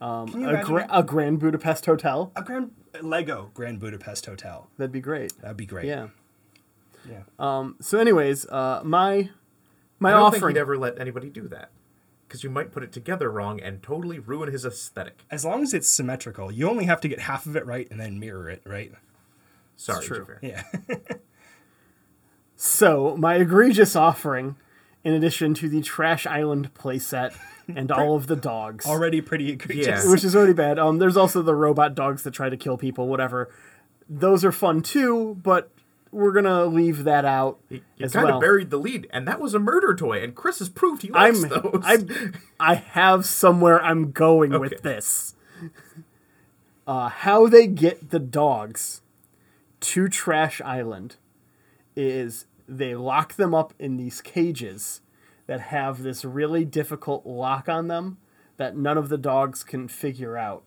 [0.00, 2.32] Um, Can you a, imagine gra- a Grand Budapest Hotel.
[2.34, 4.68] A Grand Lego Grand Budapest Hotel.
[4.76, 5.32] That'd be great.
[5.40, 5.86] That'd be great.
[5.86, 6.08] Yeah.
[7.08, 7.22] Yeah.
[7.38, 9.30] Um, so, anyways, uh, my
[9.98, 10.56] my I don't think offering.
[10.56, 11.70] he'd ever let anybody do that.
[12.26, 15.20] Because you might put it together wrong and totally ruin his aesthetic.
[15.30, 18.00] As long as it's symmetrical, you only have to get half of it right and
[18.00, 18.90] then mirror it, right?
[19.76, 20.26] Sorry, true.
[20.40, 20.62] Yeah.
[22.64, 24.54] So, my egregious offering,
[25.02, 27.34] in addition to the Trash Island playset
[27.74, 30.04] and all of the dogs, Already pretty egregious.
[30.04, 30.08] Yeah.
[30.12, 30.78] which is already bad.
[30.78, 33.08] Um, there's also the robot dogs that try to kill people.
[33.08, 33.52] Whatever,
[34.08, 35.36] those are fun too.
[35.42, 35.72] But
[36.12, 38.36] we're gonna leave that out You as kind well.
[38.36, 41.10] of buried the lead, and that was a murder toy, and Chris has proved he
[41.12, 41.82] I'm, likes those.
[41.82, 44.60] I'm, I have somewhere I'm going Okay.
[44.60, 45.34] with this.
[46.86, 49.00] Uh, how they get the dogs
[49.80, 51.16] to Trash Island
[51.96, 55.00] is they lock them up in these cages
[55.46, 58.18] that have this really difficult lock on them
[58.56, 60.62] that none of the dogs can figure out.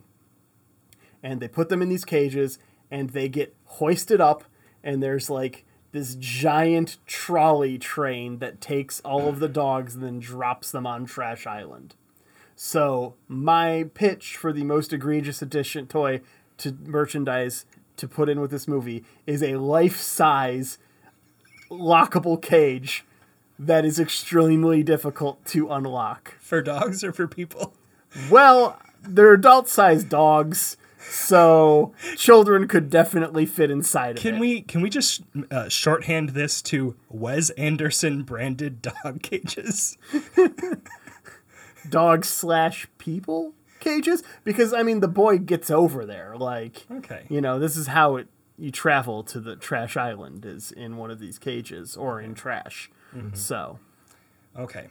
[1.23, 2.59] And they put them in these cages
[2.91, 4.43] and they get hoisted up,
[4.83, 10.19] and there's like this giant trolley train that takes all of the dogs and then
[10.19, 11.95] drops them on Trash Island.
[12.55, 16.21] So my pitch for the most egregious addition toy
[16.57, 17.65] to merchandise
[17.97, 20.77] to put in with this movie is a life-size
[21.69, 23.03] lockable cage
[23.57, 26.35] that is extremely difficult to unlock.
[26.39, 27.73] For dogs or for people?
[28.29, 34.39] Well, they're adult-sized dogs, so children could definitely fit inside of Can it.
[34.39, 39.97] we can we just uh, shorthand this to Wes Anderson branded dog cages?
[41.89, 44.23] dog slash people cages?
[44.43, 46.35] Because I mean, the boy gets over there.
[46.37, 47.25] Like, Okay.
[47.29, 51.11] you know, this is how it you travel to the trash island is in one
[51.11, 52.89] of these cages or in trash.
[53.33, 53.79] So
[54.57, 54.87] Okay.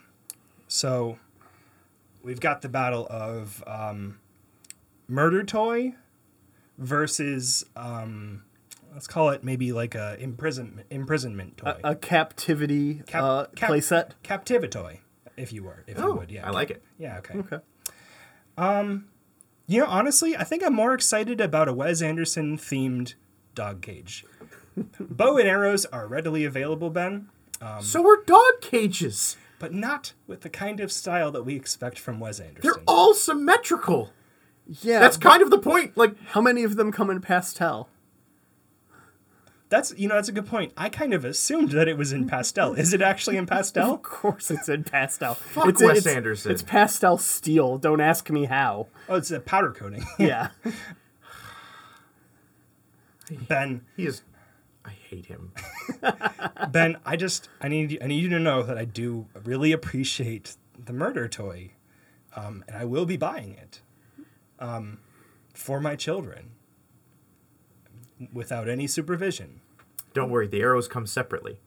[0.69, 1.19] So
[2.23, 4.19] we've got the battle of um,
[5.09, 5.95] murder toy
[6.79, 8.43] versus um,
[8.93, 11.77] let's call it maybe like a imprisonment imprisonment toy.
[11.83, 14.11] a captivity Cap- uh, cap- playset.
[14.23, 14.99] Captivitoy,
[15.37, 16.47] if you were, if you oh, would, yeah.
[16.47, 16.83] I like it.
[16.99, 17.39] Yeah, okay.
[17.39, 17.61] Okay.
[19.67, 23.15] You know, honestly, I think I'm more excited about a Wes Anderson themed
[23.55, 24.25] dog cage.
[24.99, 27.29] Bow and arrows are readily available, Ben,
[27.61, 29.37] um, so are dog cages.
[29.59, 32.61] but not with the kind of style that we expect from Wes Anderson.
[32.63, 34.11] They're all symmetrical.
[34.67, 35.97] Yeah, That's kind of the point.
[35.97, 37.89] Like, how many of them come in pastel?
[39.71, 40.73] That's you know that's a good point.
[40.77, 42.75] I kind of assumed that it was in pastel.
[42.75, 43.95] Is it actually in pastel?
[43.95, 45.35] Of course, it's in pastel.
[45.35, 46.53] Fuck it's, Wes it's, Anderson.
[46.53, 47.79] It's pastel steel.
[47.79, 48.89] Don't ask me how.
[49.09, 50.05] Oh, it's a powder coating.
[50.19, 50.51] Yeah.
[53.49, 54.23] ben, he is.
[54.85, 55.53] I hate him.
[56.71, 59.73] Ben, I just I need you- I need you to know that I do really
[59.73, 61.71] appreciate the murder toy,
[62.37, 63.81] um, and I will be buying it,
[64.59, 64.99] um,
[65.55, 66.51] for my children,
[68.33, 69.61] without any supervision.
[70.13, 71.59] Don't worry, the arrows come separately.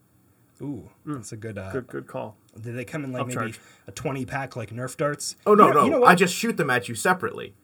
[0.62, 1.58] Ooh, that's a good.
[1.58, 1.86] Uh, good.
[1.86, 2.36] Good call.
[2.60, 3.54] Did they come in like maybe
[3.86, 5.36] a twenty pack like Nerf darts?
[5.46, 7.54] Oh no, You know- no, you know I just shoot them at you separately,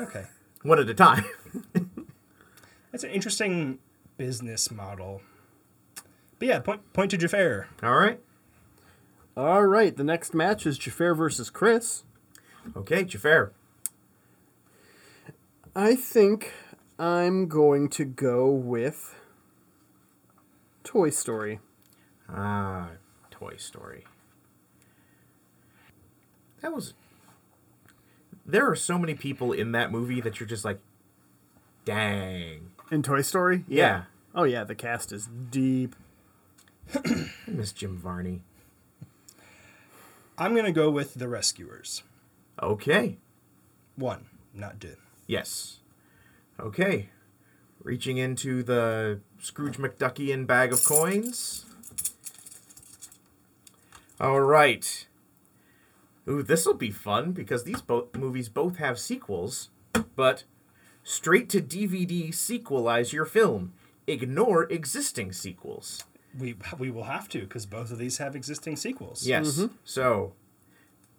[0.00, 0.24] okay.
[0.62, 1.24] one at a time.
[2.96, 3.78] That's an interesting
[4.16, 5.20] business model.
[6.38, 7.68] But yeah, point point to Jafar.
[7.82, 8.20] All right.
[9.36, 9.94] All right.
[9.94, 12.04] The next match is Jafar versus Chris.
[12.74, 13.52] Okay, Jafar.
[15.74, 16.54] I think
[16.98, 19.14] I'm going to go with
[20.82, 21.60] Toy Story.
[22.30, 22.92] Ah,
[23.30, 24.06] Toy Story.
[26.62, 26.94] That was.
[28.46, 30.80] There are so many people in that movie that you're just like,
[31.84, 32.70] dang.
[32.90, 33.64] In Toy Story?
[33.66, 34.04] Yeah.
[34.34, 35.96] Oh yeah, the cast is deep.
[36.94, 38.42] I miss Jim Varney.
[40.38, 42.02] I'm gonna go with the Rescuers.
[42.62, 43.18] Okay.
[43.96, 44.96] One, not two.
[45.26, 45.78] Yes.
[46.60, 47.08] Okay.
[47.82, 51.64] Reaching into the Scrooge McDuckian bag of coins.
[54.20, 55.06] All right.
[56.28, 59.70] Ooh, this will be fun because these both movies both have sequels,
[60.14, 60.44] but
[61.06, 63.72] straight to DVD sequelize your film.
[64.08, 66.04] Ignore existing sequels.
[66.36, 69.26] We we will have to because both of these have existing sequels.
[69.26, 69.52] Yes.
[69.52, 69.74] Mm-hmm.
[69.84, 70.34] So,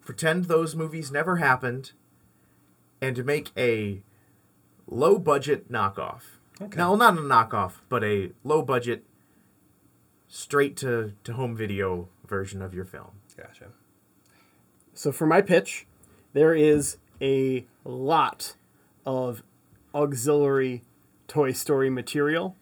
[0.06, 1.94] pretend those movies never happened,
[3.02, 4.02] and make a
[4.86, 6.22] low budget knockoff.
[6.62, 6.78] Okay.
[6.78, 9.06] No, not a knockoff, but a low budget,
[10.28, 13.12] straight to, to home video version of your film.
[13.36, 13.68] Gotcha.
[14.94, 15.86] So for my pitch,
[16.34, 18.56] there is a lot
[19.06, 19.44] of
[19.98, 20.84] auxiliary
[21.28, 22.56] Toy Story material.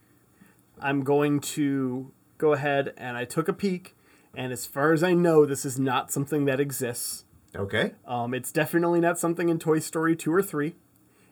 [0.80, 3.95] I'm going to go ahead and I took a peek,
[4.34, 7.26] and as far as I know, this is not something that exists.
[7.55, 7.91] Okay.
[8.05, 10.76] Um, it's definitely not something in Toy Story 2 or 3,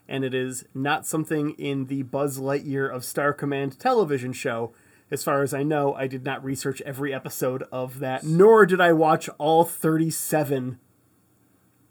[0.08, 4.74] and it is not something in the Buzz Lightyear of Star Command television show.
[5.12, 8.82] As far as I know, I did not research every episode of that, nor did
[8.82, 10.80] I watch all 37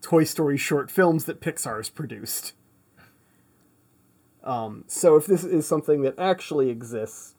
[0.00, 2.54] Toy Story short films that Pixar has produced.
[4.44, 7.34] Um, so if this is something that actually exists,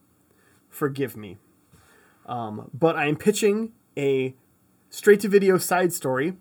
[0.70, 1.38] forgive me.
[2.26, 4.36] Um, but I'm pitching a
[4.90, 6.38] straight to video side story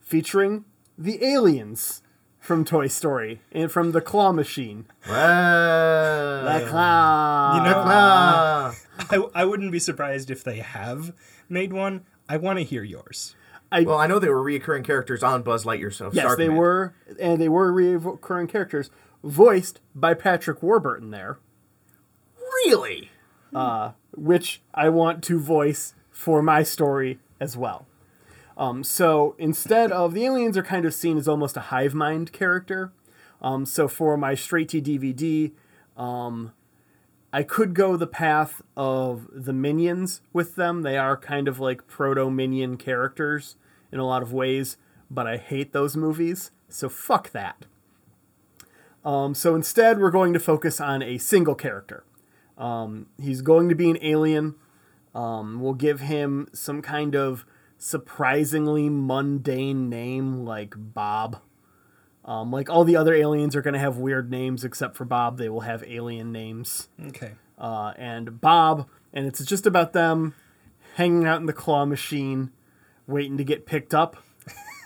[0.00, 0.64] featuring
[0.98, 2.02] the aliens
[2.40, 4.86] from Toy Story and from the Claw Machine.
[5.08, 6.58] Wow.
[6.58, 7.56] The Claw.
[7.56, 8.74] You know, Ah.
[9.10, 11.12] I, I wouldn't be surprised if they have
[11.48, 12.04] made one.
[12.28, 13.34] I want to hear yours.
[13.72, 16.56] Well, I know they were reoccurring characters on Buzz Lightyear, so Yes, Stark they Man.
[16.56, 18.90] were, and they were recurring characters,
[19.24, 21.38] voiced by Patrick Warburton there,
[22.66, 23.10] Really?
[24.16, 27.86] which I want to voice for my story as well.
[28.56, 32.32] Um, so instead of the aliens are kind of seen as almost a hive mind
[32.32, 32.92] character.
[33.42, 35.52] Um, so for my straight to DVD,
[35.96, 36.52] um,
[37.32, 40.82] I could go the path of the minions with them.
[40.82, 43.56] They are kind of like proto minion characters
[43.92, 44.78] in a lot of ways,
[45.10, 47.66] but I hate those movies, so fuck that.
[49.06, 52.04] Um, so instead, we're going to focus on a single character.
[52.58, 54.56] Um, he's going to be an alien.
[55.14, 57.46] Um, we'll give him some kind of
[57.78, 61.40] surprisingly mundane name like Bob.
[62.24, 65.38] Um, like all the other aliens are going to have weird names except for Bob.
[65.38, 66.88] They will have alien names.
[67.06, 67.32] Okay.
[67.56, 70.34] Uh, and Bob, and it's just about them
[70.96, 72.50] hanging out in the claw machine,
[73.06, 74.16] waiting to get picked up.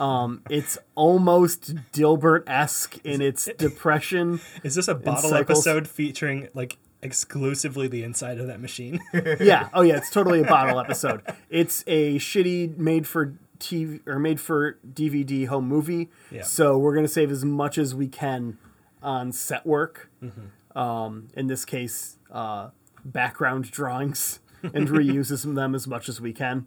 [0.00, 4.40] Um, it's almost Dilbert esque in its depression.
[4.64, 9.00] Is this a bottle episode featuring like exclusively the inside of that machine?
[9.40, 9.68] yeah.
[9.74, 11.22] Oh yeah, it's totally a bottle episode.
[11.50, 16.08] It's a shitty made for TV or made for DVD home movie.
[16.30, 16.42] Yeah.
[16.42, 18.56] So we're gonna save as much as we can
[19.02, 20.10] on set work.
[20.22, 20.78] Mm-hmm.
[20.78, 22.70] Um, in this case, uh,
[23.04, 26.66] background drawings and reuses them as much as we can.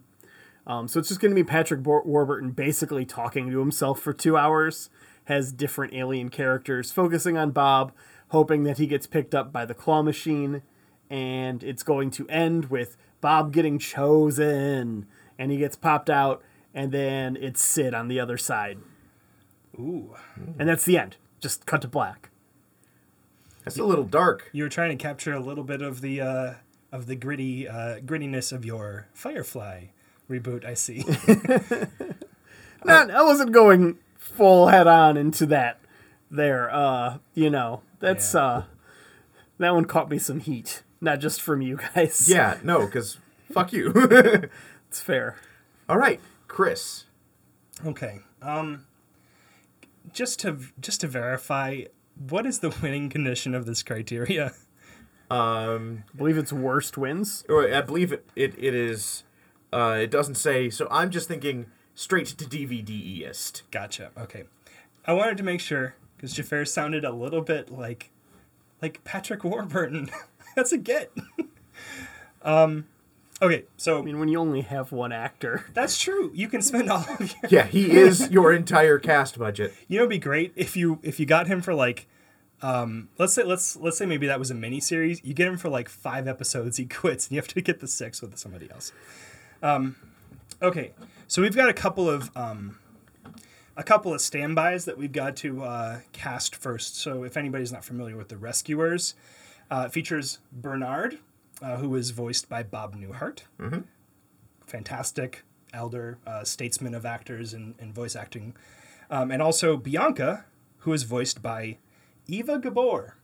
[0.66, 4.12] Um, so it's just going to be Patrick Bor- Warburton basically talking to himself for
[4.12, 4.88] two hours,
[5.24, 7.92] has different alien characters, focusing on Bob,
[8.28, 10.62] hoping that he gets picked up by the claw machine,
[11.10, 15.06] and it's going to end with Bob getting chosen,
[15.38, 16.42] and he gets popped out,
[16.72, 18.78] and then it's Sid on the other side.
[19.78, 20.14] Ooh.
[20.58, 21.16] And that's the end.
[21.40, 22.30] Just cut to black.
[23.64, 24.50] That's a little dark.
[24.52, 26.54] You were trying to capture a little bit of the uh,
[26.92, 29.86] of the gritty uh, grittiness of your Firefly
[30.30, 30.64] reboot.
[30.64, 31.04] I see.
[32.84, 35.80] Not, I wasn't going full head on into that
[36.30, 36.72] there.
[36.74, 38.40] Uh, you know, that's Yeah.
[38.44, 38.62] uh
[39.58, 40.82] that one caught me some heat.
[41.00, 42.28] Not just from you guys.
[42.28, 43.18] Yeah, no, because
[43.52, 43.92] fuck you.
[44.88, 45.36] It's fair.
[45.88, 47.04] All right, Chris.
[47.84, 48.20] okay.
[48.40, 48.86] Um.
[50.12, 51.82] Just to just to verify,
[52.28, 54.52] what is the winning condition of this criteria?
[55.30, 57.44] Um, I believe it's worst wins.
[57.48, 59.24] or I believe it, it, it is.
[59.74, 60.70] Uh, it doesn't say.
[60.70, 63.64] So I'm just thinking straight to DVD-est.
[63.72, 64.10] Gotcha.
[64.16, 64.44] Okay.
[65.04, 68.10] I wanted to make sure because Jafar sounded a little bit like
[68.80, 70.10] like Patrick Warburton.
[70.56, 71.10] That's a get.
[72.42, 72.86] um.
[73.42, 75.66] Okay, so I mean, when you only have one actor.
[75.74, 76.30] that's true.
[76.34, 77.50] You can spend all of your.
[77.50, 79.74] Yeah, he is your entire cast budget.
[79.88, 82.06] You know, it'd be great if you if you got him for like,
[82.62, 85.20] um, let's say let's let's say maybe that was a mini series.
[85.24, 87.88] You get him for like five episodes, he quits, and you have to get the
[87.88, 88.92] six with somebody else.
[89.62, 89.96] Um,
[90.60, 90.92] okay,
[91.26, 92.78] so we've got a couple of um,
[93.76, 96.96] a couple of standbys that we've got to uh, cast first.
[96.96, 99.14] So if anybody's not familiar with the Rescuers,
[99.70, 101.18] uh, features Bernard,
[101.62, 103.40] uh, who is voiced by Bob Newhart.
[104.66, 105.42] Fantastic
[105.72, 108.54] elder uh, statesman of actors and, and voice acting.
[109.10, 110.44] Um, and also Bianca,
[110.78, 111.78] who is voiced by
[112.26, 113.16] Eva Gabor.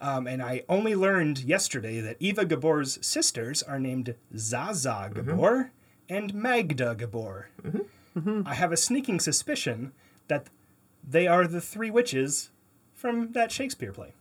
[0.00, 5.72] Um, and I only learned yesterday that Eva Gabor's sisters are named Zaza Gabor
[6.08, 7.50] and Magda Gabor.
[8.46, 9.92] I have a sneaking suspicion
[10.28, 10.48] that
[11.06, 12.50] they are the three witches
[12.94, 14.12] from that Shakespeare play.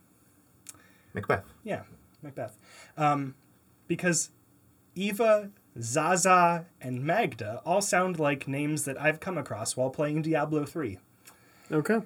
[1.13, 1.45] Macbeth.
[1.63, 1.83] Yeah,
[2.21, 2.57] Macbeth.
[2.97, 3.35] Um,
[3.87, 4.31] because
[4.95, 5.49] Eva,
[5.81, 10.99] Zaza, and Magda all sound like names that I've come across while playing Diablo 3.
[11.71, 11.99] Okay.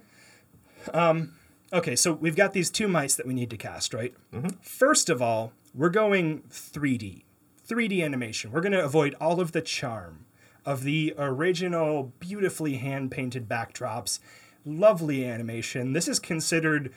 [1.73, 4.13] Okay, so we've got these two mice that we need to cast, right?
[4.61, 7.23] First of all, we're going 3D.
[7.67, 8.51] 3D animation.
[8.51, 10.25] We're going to avoid all of the charm
[10.65, 14.19] of the original, beautifully hand painted backdrops,
[14.63, 15.93] lovely animation.
[15.93, 16.93] This is considered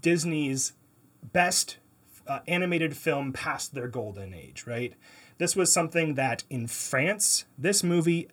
[0.00, 0.72] Disney's
[1.32, 1.76] best
[2.26, 4.94] uh, animated film past their golden age, right?
[5.36, 8.28] This was something that in France, this movie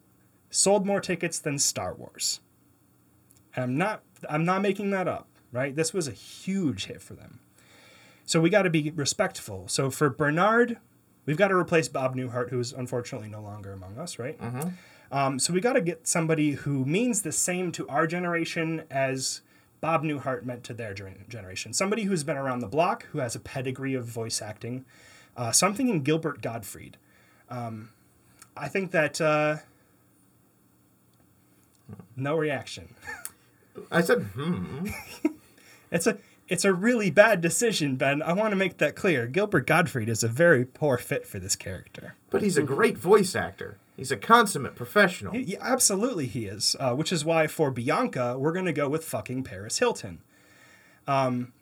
[0.50, 2.40] sold more tickets than Star Wars.
[3.56, 5.76] And I'm not I'm not making that up, right?
[5.76, 7.40] This was a huge hit for them.
[8.26, 9.68] So we got to be respectful.
[9.68, 10.78] So for Bernard,
[11.26, 14.40] we've got to replace Bob Newhart, who's unfortunately no longer among us, right?
[15.12, 19.42] Um, so we got to get somebody who means the same to our generation as
[19.82, 21.74] Bob Newhart meant to their generation.
[21.74, 24.86] Somebody who's been around the block, who has a pedigree of voice acting.
[25.36, 26.98] Uh, something in Gilbert Gottfried.
[27.50, 27.90] Um,
[28.56, 29.58] I think that uh,
[32.16, 32.96] no reaction.
[33.92, 34.88] I said, hmm.
[35.92, 36.18] It's a
[36.48, 38.22] it's a really bad decision, Ben.
[38.22, 39.28] I want to make that clear.
[39.28, 42.16] Gilbert Gottfried is a very poor fit for this character.
[42.30, 43.78] But he's a great voice actor.
[43.96, 45.36] He's a consummate professional.
[45.36, 46.76] Yeah, absolutely, he is.
[46.80, 50.20] Uh, which is why for Bianca, we're gonna go with fucking Paris Hilton.
[51.08, 51.54] Um,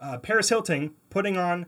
[0.00, 1.66] uh, Paris Hilton putting on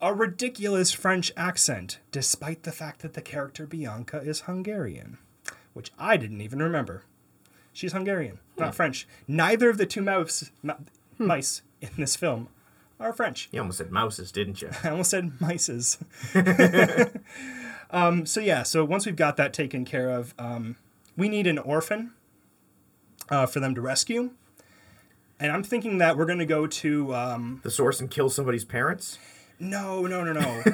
[0.00, 5.18] a ridiculous French accent, despite the fact that the character Bianca is Hungarian,
[5.72, 7.04] which I didn't even remember.
[7.72, 9.06] She's Hungarian, not French.
[9.28, 10.50] Neither of the two mouse,
[11.18, 12.48] mi- mice in this film
[12.98, 13.48] are French.
[13.52, 14.70] You almost said mouses, didn't you?
[14.84, 15.98] I almost said mices.
[17.90, 20.76] um, so yeah, so once we've got that taken care of, um,
[21.16, 22.12] we need an orphan
[23.30, 24.30] uh, for them to rescue.
[25.38, 28.64] And I'm thinking that we're going to go to um, The source and kill somebody's
[28.64, 29.18] parents?
[29.58, 30.40] no, no, no, no.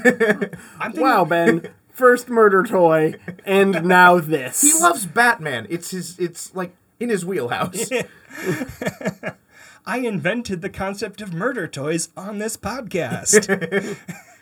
[0.78, 1.68] I'm thinking, Wow, Ben.
[1.92, 3.14] First murder toy,
[3.44, 4.62] and now this.
[4.62, 5.66] He loves Batman.
[5.68, 6.18] It's his.
[6.18, 7.90] It's like in his wheelhouse.
[9.84, 13.96] I invented the concept of murder toys on this podcast.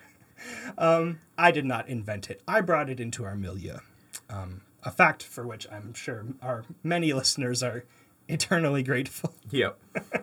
[0.78, 2.42] um, I did not invent it.
[2.46, 3.78] I brought it into our milieu.
[4.28, 7.84] Um, a fact for which I'm sure our many listeners are
[8.28, 9.34] eternally grateful.
[9.50, 9.78] yep.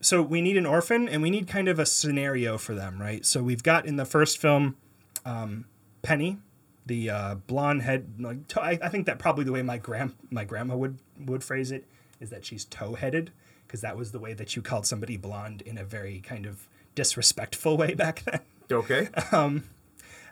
[0.00, 3.24] So we need an orphan, and we need kind of a scenario for them, right?
[3.24, 4.76] So we've got in the first film,
[5.24, 5.64] um,
[6.02, 6.36] Penny,
[6.84, 8.06] the uh, blonde head.
[8.18, 11.42] Like, to- I, I think that probably the way my grand my grandma would would
[11.42, 11.86] phrase it
[12.20, 13.32] is that she's tow headed,
[13.66, 16.68] because that was the way that you called somebody blonde in a very kind of
[16.94, 18.40] disrespectful way back then.
[18.70, 19.08] Okay.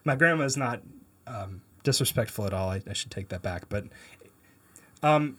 [0.05, 0.81] my grandma's not
[1.27, 2.71] um, disrespectful at all.
[2.71, 3.69] I, I should take that back.
[3.69, 3.85] But
[5.03, 5.39] um,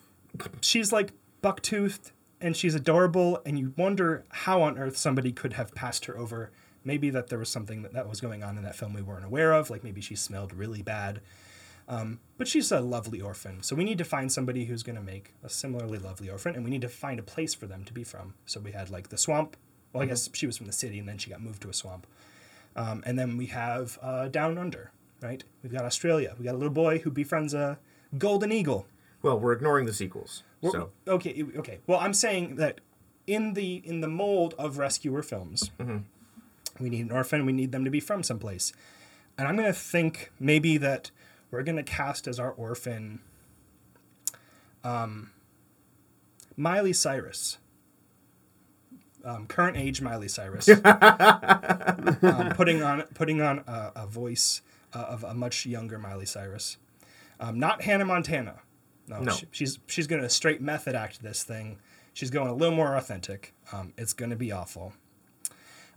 [0.61, 5.73] she's like buck-toothed and she's adorable, and you wonder how on earth somebody could have
[5.73, 6.51] passed her over.
[6.83, 9.25] Maybe that there was something that, that was going on in that film we weren't
[9.25, 9.69] aware of.
[9.69, 11.21] Like maybe she smelled really bad.
[11.87, 13.61] Um, but she's a lovely orphan.
[13.61, 16.63] So we need to find somebody who's going to make a similarly lovely orphan, and
[16.63, 18.33] we need to find a place for them to be from.
[18.45, 19.55] So we had like the swamp.
[19.93, 21.73] Well, I guess she was from the city, and then she got moved to a
[21.73, 22.05] swamp.
[22.75, 25.43] Um, and then we have uh, Down Under, right?
[25.63, 26.35] We've got Australia.
[26.37, 27.77] We got a little boy who befriends a
[28.17, 28.87] golden eagle.
[29.21, 30.43] Well, we're ignoring the sequels.
[30.61, 31.79] We're- So okay, okay.
[31.87, 32.81] Well, I'm saying that
[33.27, 35.71] in the in the mold of rescuer films,
[36.79, 37.45] we need an orphan.
[37.45, 38.73] We need them to be from someplace,
[39.37, 41.11] and I'm gonna think maybe that
[41.55, 43.21] we're gonna cast as our orphan,
[44.83, 45.31] um,
[46.55, 47.57] Miley Cyrus.
[49.23, 54.61] Um, current age Miley Cyrus, um, putting on putting on a, a voice
[54.93, 56.77] uh, of a much younger Miley Cyrus,
[57.39, 58.59] um, not Hannah Montana.
[59.07, 59.31] No, No.
[59.31, 61.79] she- she's she's gonna straight method act this thing.
[62.13, 63.55] She's going a little more authentic.
[63.73, 64.93] Um, it's gonna be awful.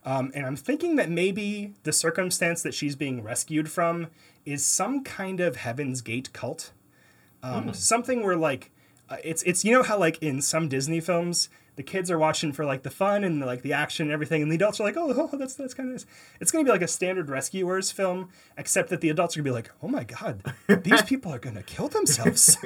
[0.09, 4.07] Um, and I'm thinking that maybe the circumstance that she's being rescued from
[4.47, 6.73] is some kind of Heaven's Gate cult.
[7.43, 8.71] Um, Something where like
[9.11, 12.53] uh, it's it's you know how like in some Disney films the kids are watching
[12.55, 14.97] for like the fun and like the action and everything, and the adults are like,
[14.97, 16.07] oh, oh that's that's kind of nice.
[16.41, 19.55] It's gonna be like a standard rescuers film, except that the adults are gonna be
[19.55, 20.43] like, oh my god,
[20.85, 22.57] these people are gonna kill themselves.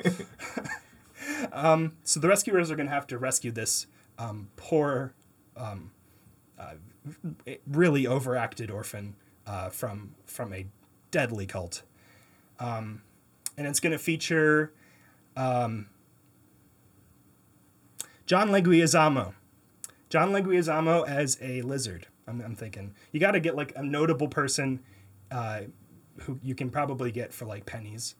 [1.52, 5.12] um, so the rescuers are gonna have to rescue this um, poor
[7.66, 10.66] really overacted orphan uh, from from a
[11.10, 11.82] deadly cult,
[12.58, 13.02] um,
[13.56, 14.72] and it's going to feature
[15.36, 15.88] um,
[18.26, 19.34] John Leguizamo.
[20.08, 22.06] John Leguizamo as a lizard.
[22.26, 24.80] I'm, I'm thinking you got to get like a notable person
[25.30, 25.62] uh,
[26.18, 28.14] who you can probably get for like pennies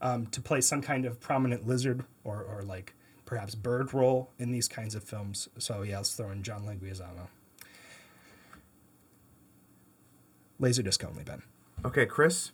[0.00, 4.50] um, to play some kind of prominent lizard or, or like perhaps bird role in
[4.52, 5.48] these kinds of films.
[5.58, 7.28] So yeah, let's throw in John Leguizamo.
[10.60, 11.42] Laserdisc only, Ben.
[11.84, 12.52] Okay, Chris.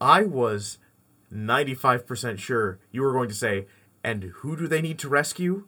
[0.00, 0.78] I was
[1.32, 3.66] 95% sure you were going to say,
[4.02, 5.66] and who do they need to rescue?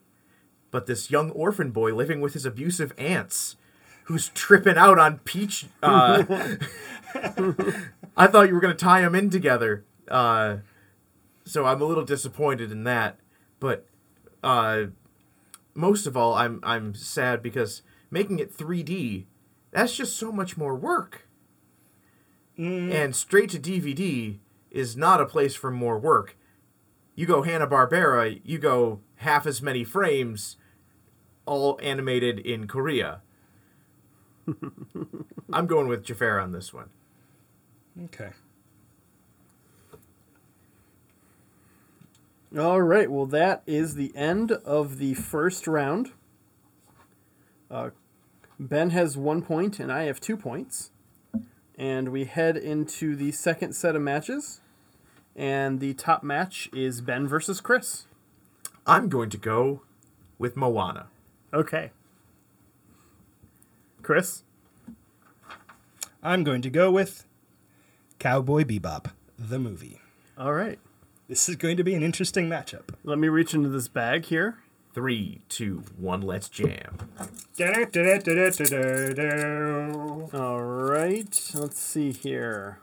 [0.70, 3.56] But this young orphan boy living with his abusive aunts
[4.04, 5.66] who's tripping out on peach.
[5.82, 6.24] Uh,
[8.16, 9.84] I thought you were going to tie them in together.
[10.08, 10.58] Uh,
[11.44, 13.18] so I'm a little disappointed in that.
[13.58, 13.86] But
[14.44, 14.86] uh,
[15.74, 19.24] most of all, I'm, I'm sad because making it 3D,
[19.72, 21.25] that's just so much more work.
[22.58, 24.38] And straight to DVD
[24.70, 26.36] is not a place for more work.
[27.14, 30.56] You go Hanna Barbera, you go half as many frames,
[31.44, 33.20] all animated in Korea.
[35.52, 36.90] I'm going with Jafar on this one.
[38.04, 38.30] Okay.
[42.56, 43.10] All right.
[43.10, 46.12] Well, that is the end of the first round.
[47.70, 47.90] Uh,
[48.58, 50.90] ben has one point, and I have two points.
[51.78, 54.60] And we head into the second set of matches.
[55.34, 58.06] And the top match is Ben versus Chris.
[58.86, 59.82] I'm going to go
[60.38, 61.08] with Moana.
[61.52, 61.90] Okay.
[64.02, 64.44] Chris?
[66.22, 67.26] I'm going to go with
[68.18, 70.00] Cowboy Bebop, the movie.
[70.38, 70.78] All right.
[71.28, 72.94] This is going to be an interesting matchup.
[73.04, 74.58] Let me reach into this bag here.
[74.96, 76.96] Three, two, one, let's jam.
[80.32, 81.50] All right.
[81.52, 82.78] Let's see here.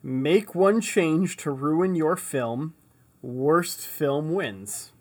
[0.00, 2.74] Make one change to ruin your film.
[3.20, 4.92] Worst film wins.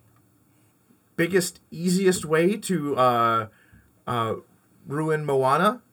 [1.15, 3.47] Biggest, easiest way to uh,
[4.07, 4.33] uh,
[4.87, 5.83] ruin Moana?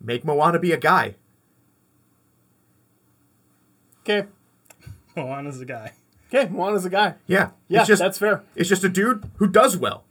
[0.00, 1.14] Make Moana be a guy.
[4.00, 4.26] Okay.
[5.14, 5.92] Moana's a guy.
[6.28, 6.46] Okay.
[6.50, 7.14] Juan is a guy.
[7.26, 7.50] Yeah.
[7.68, 8.42] Yeah, it's just, that's fair.
[8.54, 10.04] It's just a dude who does well,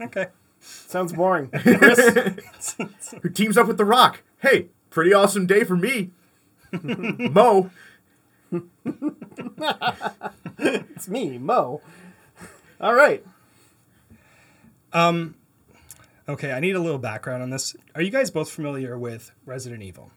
[0.00, 0.26] Okay.
[0.60, 1.48] Sounds boring.
[1.54, 2.76] Chris?
[3.22, 4.22] who teams up with The Rock.
[4.40, 6.10] Hey, pretty awesome day for me.
[6.82, 7.70] Mo.
[10.58, 11.80] it's me, Mo.
[12.80, 13.24] All right.
[14.92, 15.34] Um,
[16.26, 17.76] Okay, I need a little background on this.
[17.94, 20.10] Are you guys both familiar with Resident Evil?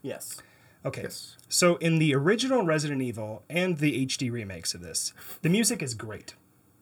[0.00, 0.40] Yes.
[0.84, 1.02] Okay.
[1.02, 1.36] Yes.
[1.48, 5.12] So in the original Resident Evil and the HD remakes of this,
[5.42, 6.34] the music is great,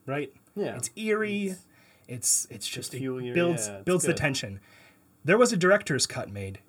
[0.07, 0.32] right?
[0.55, 0.76] Yeah.
[0.76, 1.57] It's eerie.
[2.07, 3.01] It's it's just it
[3.34, 4.61] builds yeah, it's builds the tension.
[5.24, 6.61] There was a director's cut made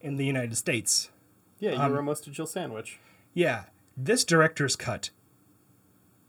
[0.00, 1.10] in the United States.
[1.58, 2.98] Yeah, you Um, were almost a Jill sandwich.
[3.32, 3.64] Yeah,
[3.96, 5.10] this director's cut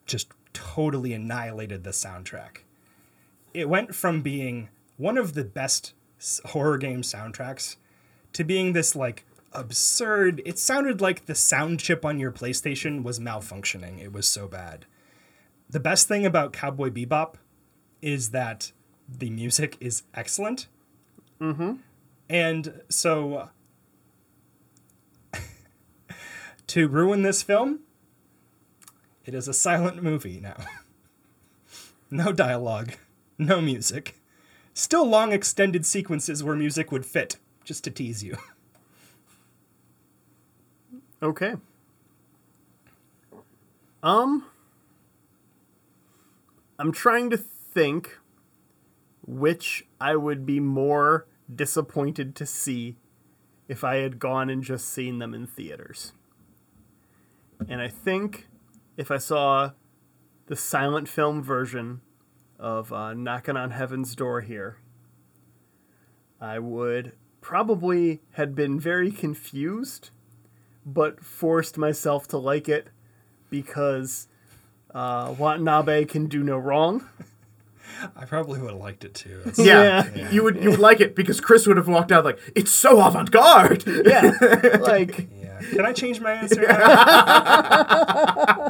[0.05, 2.59] just totally annihilated the soundtrack.
[3.53, 5.93] It went from being one of the best
[6.45, 7.75] horror game soundtracks
[8.33, 9.25] to being this like
[9.55, 10.41] absurd.
[10.45, 14.01] It sounded like the sound chip on your PlayStation was malfunctioning.
[14.01, 14.85] It was so bad.
[15.69, 17.35] The best thing about Cowboy Bebop
[18.01, 18.71] is that
[19.07, 20.67] the music is excellent.
[21.41, 21.73] Mm-hmm.
[22.29, 23.49] And so
[26.67, 27.79] to ruin this film,
[29.25, 30.57] it is a silent movie now.
[32.11, 32.93] no dialogue,
[33.37, 34.19] no music.
[34.73, 38.37] Still long extended sequences where music would fit, just to tease you.
[41.21, 41.55] Okay.
[44.03, 44.45] Um
[46.77, 48.19] I'm trying to think
[49.25, 52.97] which I would be more disappointed to see
[53.67, 56.13] if I had gone and just seen them in theaters.
[57.67, 58.47] And I think
[58.97, 59.71] if I saw
[60.47, 62.01] the silent film version
[62.59, 64.77] of uh, Knocking on Heaven's Door here,
[66.39, 70.11] I would probably had been very confused
[70.85, 72.87] but forced myself to like it
[73.49, 74.27] because
[74.93, 77.07] uh, Watanabe can do no wrong.
[78.15, 79.41] I probably would have liked it too.
[79.45, 82.39] It's- Yeah, you would you would like it because Chris would have walked out like
[82.55, 83.83] it's so avant garde.
[83.85, 84.31] Yeah,
[84.81, 85.59] like yeah.
[85.71, 86.61] Can I change my answer?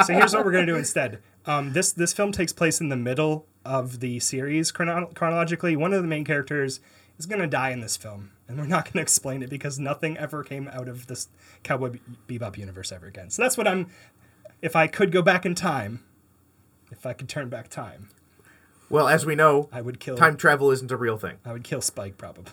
[0.05, 1.19] so here's what we're gonna do instead.
[1.45, 5.75] Um, this this film takes place in the middle of the series chrono- chronologically.
[5.75, 6.79] One of the main characters
[7.17, 10.43] is gonna die in this film, and we're not gonna explain it because nothing ever
[10.43, 11.27] came out of this
[11.63, 11.97] Cowboy
[12.27, 13.29] Be- Bebop universe ever again.
[13.29, 13.87] So that's what I'm.
[14.61, 16.03] If I could go back in time,
[16.91, 18.09] if I could turn back time,
[18.89, 20.17] Well, as we know, I would kill.
[20.17, 21.37] time travel isn't a real thing.
[21.45, 22.51] I would kill Spike probably.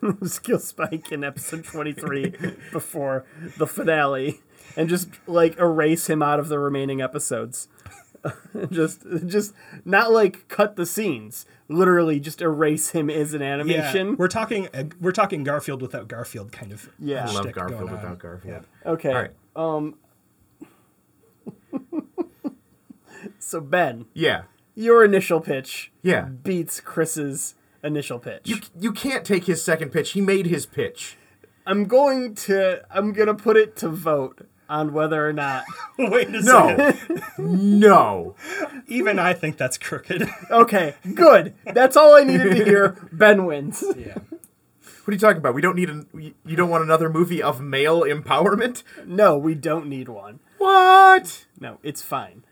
[0.24, 2.32] skill spike in episode 23
[2.72, 3.24] before
[3.56, 4.40] the finale
[4.76, 7.66] and just like erase him out of the remaining episodes.
[8.70, 9.52] just just
[9.84, 14.08] not like cut the scenes, literally just erase him as an animation.
[14.10, 14.68] Yeah, we're talking.
[14.74, 16.88] Uh, we're talking Garfield without Garfield kind of.
[16.98, 17.26] Yeah.
[17.28, 18.00] I love Garfield going on.
[18.02, 18.66] without Garfield.
[18.86, 19.08] Okay.
[19.08, 19.30] All right.
[19.56, 19.94] Um
[23.38, 24.42] So Ben, Yeah,
[24.74, 26.26] your initial pitch yeah.
[26.26, 28.42] beats Chris's initial pitch.
[28.44, 30.12] You you can't take his second pitch.
[30.12, 31.16] He made his pitch.
[31.66, 35.64] I'm going to I'm going to put it to vote on whether or not
[35.98, 37.22] Wait a No, second.
[37.80, 38.34] no.
[38.86, 40.28] Even I think that's crooked.
[40.50, 41.54] Okay, good.
[41.64, 43.08] That's all I needed to hear.
[43.12, 43.82] Ben wins.
[43.96, 44.14] yeah.
[45.04, 45.54] What are you talking about?
[45.54, 46.06] We don't need an.
[46.44, 48.82] You don't want another movie of male empowerment?
[49.06, 50.40] No, we don't need one.
[50.58, 51.46] What?
[51.58, 52.44] No, it's fine.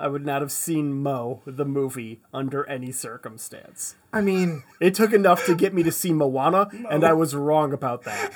[0.00, 3.96] I would not have seen Mo the movie under any circumstance.
[4.12, 7.72] I mean, It took enough to get me to see Moana, and I was wrong
[7.72, 8.32] about that.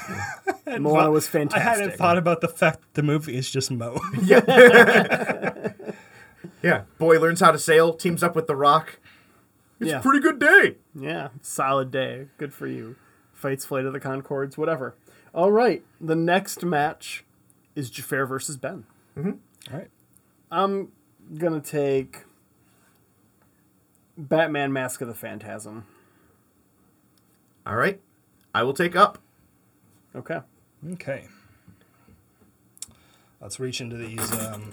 [0.81, 1.67] Moana was fantastic.
[1.67, 3.99] I hadn't thought about the fact the movie is just Mo.
[4.23, 5.73] yeah.
[6.63, 6.83] yeah.
[6.99, 7.95] Boy learns how to sail.
[7.95, 8.99] Teams up with the Rock.
[9.81, 9.99] It's Yeah.
[9.99, 10.77] a pretty good day.
[10.95, 12.29] Yeah, solid day.
[12.39, 12.97] Good for you.
[13.33, 14.95] Fights Flight of the Conchords, whatever.
[15.35, 17.25] All right, the next match
[17.75, 18.85] is Jafar versus Ben.
[19.19, 19.73] Mm-hmm.
[19.73, 19.89] All right.
[20.51, 20.93] I'm
[21.37, 22.25] gonna take
[24.17, 25.87] Batman: Mask of the Phantasm.
[27.67, 28.01] All right.
[28.55, 29.19] I will take up.
[30.15, 30.41] Okay.
[30.93, 31.29] Okay.
[33.41, 34.71] Let's reach into these um,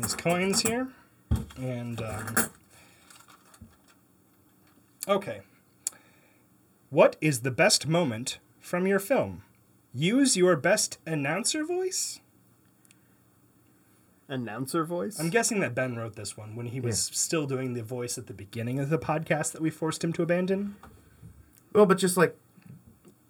[0.00, 0.88] these coins here,
[1.58, 2.50] and um,
[5.06, 5.42] Okay.
[6.88, 9.42] What is the best moment from your film?
[9.92, 12.20] Use your best announcer voice?
[14.28, 15.20] Announcer voice.
[15.20, 18.26] I'm guessing that Ben wrote this one when he was still doing the voice at
[18.26, 20.76] the beginning of the podcast that we forced him to abandon.
[21.72, 22.36] Well, but just like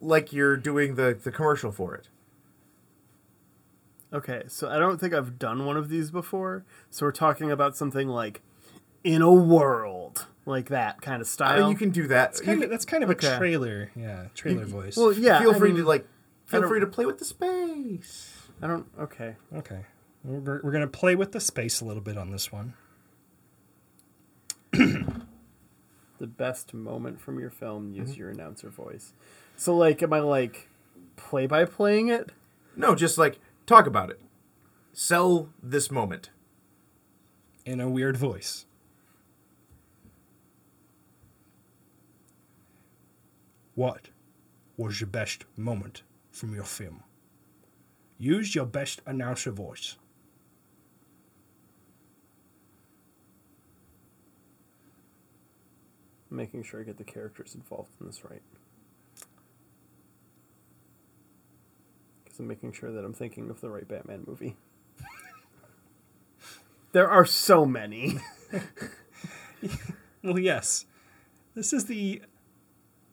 [0.01, 2.09] like you're doing the the commercial for it.
[4.13, 6.65] Okay, so I don't think I've done one of these before.
[6.91, 8.43] So we're talking about something like
[9.03, 11.61] in a world, like that kind of uh, style.
[11.63, 12.31] mean, you can do that.
[12.31, 13.35] It's You kind can- of, that's kind of okay.
[13.35, 14.97] a trailer, yeah, trailer voice.
[14.97, 15.41] well, yeah.
[15.41, 16.07] feel I free mean, to like
[16.47, 18.31] feel free to play with the space.
[18.63, 18.87] I don't.
[19.01, 19.35] Okay.
[19.57, 19.81] okay,
[20.25, 22.75] we're, we're gonna play with the space a little bit on this one.
[26.19, 27.91] The best moment from your film.
[27.93, 28.21] Use mm-hmm.
[28.21, 29.13] your announcer voice.
[29.57, 30.69] So like, am I like
[31.17, 32.31] play by playing it?
[32.77, 34.21] No, just like talk about it.
[34.93, 36.31] Sell this moment.
[37.65, 38.67] in a weird voice.
[43.75, 44.11] What
[44.77, 47.03] was your best moment from your film?
[48.19, 49.97] Use your best announcer voice.
[56.37, 58.43] Making sure I get the characters involved in this right.
[62.25, 64.57] Because I'm making sure that I'm thinking of the right Batman movie.
[66.93, 68.19] there are so many.
[70.25, 70.87] Well, yes.
[71.55, 72.23] This is the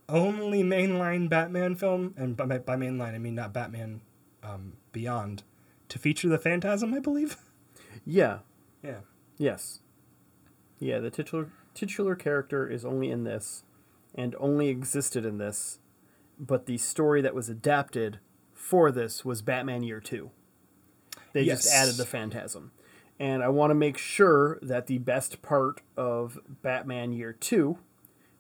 [0.08, 4.00] only mainline Batman film, and by, by mainline I mean not Batman
[4.42, 5.44] um, Beyond,
[5.90, 7.36] to feature the Phantasm, I believe.
[8.06, 8.40] yeah.
[8.82, 9.02] Yeah.
[9.38, 9.82] Yes.
[10.80, 13.64] Yeah, the titular titular character is only in this
[14.14, 15.80] and only existed in this,
[16.40, 18.20] but the story that was adapted
[18.54, 20.32] for this was Batman Year 2.
[21.34, 22.72] They just added the Phantasm.
[23.20, 27.78] And I want to make sure that the best part of Batman Year 2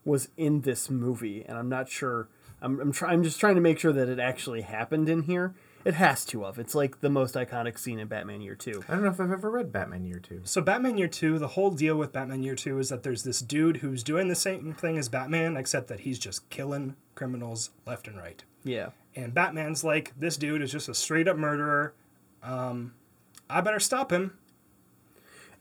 [0.03, 2.27] was in this movie, and I'm not sure
[2.61, 5.55] I'm I'm, try, I'm just trying to make sure that it actually happened in here.
[5.83, 6.59] It has to have.
[6.59, 8.83] It's like the most iconic scene in Batman Year 2.
[8.87, 10.41] I don't know if I've ever read Batman Year Two.
[10.43, 13.39] So Batman Year 2, the whole deal with Batman Year 2 is that there's this
[13.39, 18.07] dude who's doing the same thing as Batman, except that he's just killing criminals left
[18.07, 18.43] and right.
[18.63, 18.89] Yeah.
[19.15, 21.93] And Batman's like, this dude is just a straight up murderer.
[22.43, 22.93] Um,
[23.49, 24.37] I better stop him.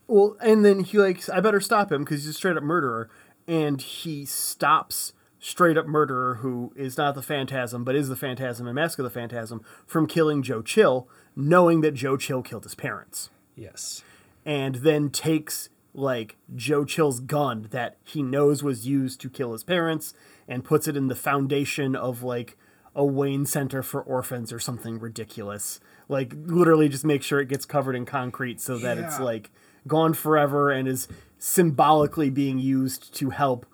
[0.06, 3.08] Well, and then he like, I better stop him because he's a straight up murderer,
[3.46, 8.66] and he stops straight up murderer who is not the Phantasm but is the Phantasm
[8.66, 12.74] and Mask of the Phantasm from killing Joe Chill, knowing that Joe Chill killed his
[12.74, 14.02] parents, Yes.
[14.44, 19.64] and then takes like Joe Chill's gun that he knows was used to kill his
[19.64, 20.14] parents
[20.46, 22.56] and puts it in the foundation of like
[22.94, 25.80] a Wayne Center for Orphans or something ridiculous.
[26.08, 29.50] Like literally just make sure it gets covered in concrete so that it's like
[29.86, 33.66] gone forever and is symbolically being used to help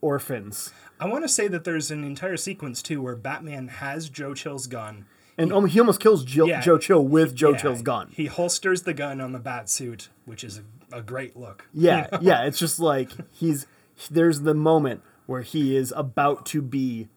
[0.00, 0.72] orphans.
[0.98, 4.66] I want to say that there's an entire sequence too where Batman has Joe Chill's
[4.66, 5.06] gun.
[5.38, 6.60] And um, he almost kills Jill, Yeah.
[6.60, 8.10] Joe Chill with Joe Yeah, Chill's gun.
[8.14, 10.60] He holsters the gun on the bat suit, which is
[10.92, 11.66] a, a great look.
[11.72, 12.44] Yeah, yeah.
[12.44, 13.66] It's just like he's
[14.10, 17.08] there's the moment where he is about to be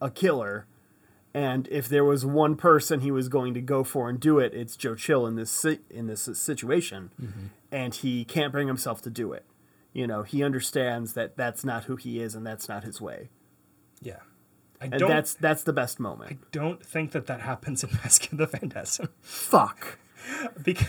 [0.00, 0.66] a killer,
[1.32, 4.52] and if there was one person he was going to go for and do it,
[4.52, 7.10] it's Joe Chill in this in this situation,
[7.70, 9.44] and he can't bring himself to do it.
[9.92, 13.30] You know, he understands that that's not who he is and that's not his way,
[14.00, 14.18] Yeah.
[14.80, 16.32] I and don't, that's that's the best moment.
[16.32, 19.10] I don't think that that happens in Mask of the Phantasm.
[19.20, 19.98] Fuck.
[20.62, 20.86] because,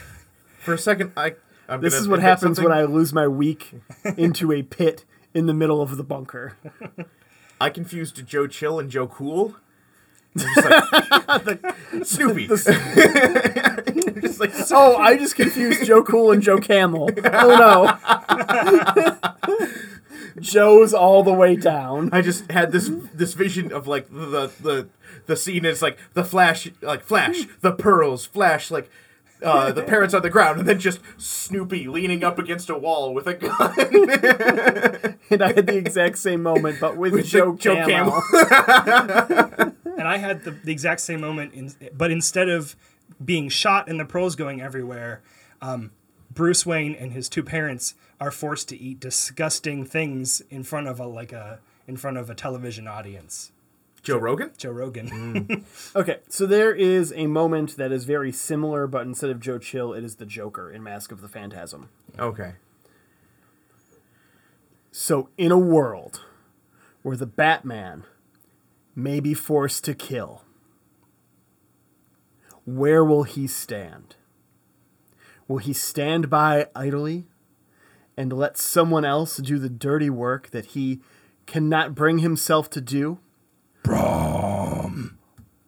[0.59, 1.35] For a second, I.
[1.67, 3.73] I'm This is what admit happens when I lose my week
[4.17, 6.57] into a pit in the middle of the bunker.
[7.61, 9.55] I confused Joe Chill and Joe Cool.
[10.38, 12.47] Just like, Snoopy.
[12.47, 12.67] just
[14.39, 17.09] like, Oh, I just confused Joe Cool and Joe Camel.
[17.25, 17.97] Oh
[19.17, 19.27] no.
[20.39, 22.09] Joe's all the way down.
[22.13, 24.88] I just had this this vision of like the the
[25.25, 28.89] the scene is like the flash like flash the pearls flash like
[29.43, 33.11] uh, the parents on the ground and then just Snoopy leaning up against a wall
[33.13, 35.17] with a gun.
[35.32, 39.73] And I had the exact same moment, but with, With Joe, the- Joe Camel.
[39.97, 42.75] And I had the, the exact same moment, in, but instead of
[43.23, 45.21] being shot and the pearls going everywhere,
[45.61, 45.91] um,
[46.33, 50.99] Bruce Wayne and his two parents are forced to eat disgusting things in front of
[50.99, 53.51] a like a in front of a television audience.
[54.01, 54.51] Joe Rogan.
[54.57, 55.65] Joe Rogan.
[55.95, 59.93] Okay, so there is a moment that is very similar, but instead of Joe Chill,
[59.93, 61.89] it is the Joker in Mask of the Phantasm.
[62.17, 62.53] Okay.
[64.91, 66.25] So, in a world
[67.03, 68.03] where the Batman
[68.95, 70.43] may be forced to kill,
[72.65, 74.15] where will he stand?
[75.47, 77.25] Will he stand by idly
[78.15, 81.01] and let someone else do the dirty work that he
[81.45, 83.19] cannot bring himself to do?
[83.83, 85.17] Brom.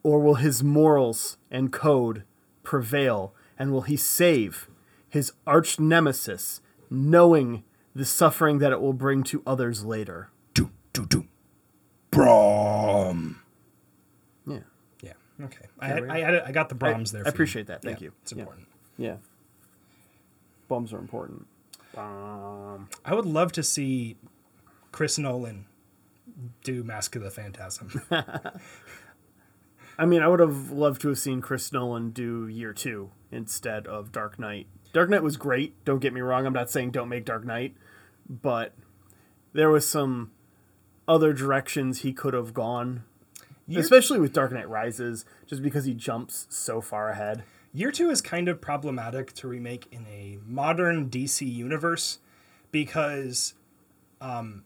[0.02, 2.24] Or will his morals and code
[2.62, 3.34] prevail?
[3.58, 4.68] And will he save
[5.08, 6.60] his arch nemesis,
[6.90, 7.62] knowing
[7.94, 10.30] the suffering that it will bring to others later?
[10.54, 11.26] Do, do, do.
[12.14, 13.40] Brom.
[14.46, 14.58] Yeah.
[15.02, 15.12] Yeah.
[15.42, 15.66] Okay.
[15.80, 17.20] I, I, I, I got the Broms there.
[17.22, 17.32] I for you.
[17.34, 17.82] appreciate that.
[17.82, 18.12] Thank Yeah, you.
[18.22, 18.38] It's Yeah.
[18.40, 18.68] important.
[18.96, 19.16] Yeah.
[20.68, 21.46] Bums are important.
[21.96, 24.16] Um, I would love to see
[24.92, 25.66] Chris Nolan
[26.64, 28.02] do Mask of the Phantasm.
[29.98, 33.86] I mean, I would have loved to have seen Chris Nolan do Year Two instead
[33.86, 34.66] of Dark Knight.
[34.92, 35.84] Dark Knight was great.
[35.84, 36.46] Don't get me wrong.
[36.46, 37.76] I'm not saying don't make Dark Knight,
[38.28, 38.74] but
[39.52, 40.32] there was some
[41.06, 43.04] other directions he could have gone,
[43.66, 47.44] Year- especially with Dark Knight Rises, just because he jumps so far ahead.
[47.72, 52.18] Year two is kind of problematic to remake in a modern DC universe
[52.70, 53.54] because
[54.20, 54.64] um,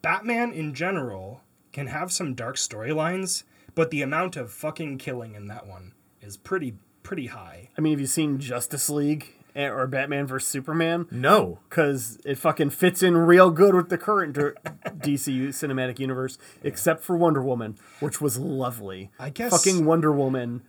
[0.00, 5.48] Batman in general can have some dark storylines, but the amount of fucking killing in
[5.48, 7.68] that one is pretty pretty high.
[7.76, 11.06] I mean, have you seen Justice League or Batman vs Superman?
[11.10, 11.58] No.
[11.68, 17.02] because it fucking fits in real good with the current dir- DC cinematic universe, except
[17.04, 19.10] for Wonder Woman, which was lovely.
[19.18, 20.62] I guess- fucking Wonder Woman.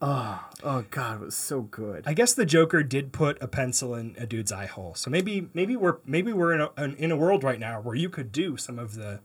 [0.00, 2.04] Oh, oh god, it was so good.
[2.06, 5.48] I guess the Joker did put a pencil in a dude's eye hole, so maybe
[5.54, 8.30] maybe we're maybe we're in a an- in a world right now where you could
[8.30, 9.18] do some of the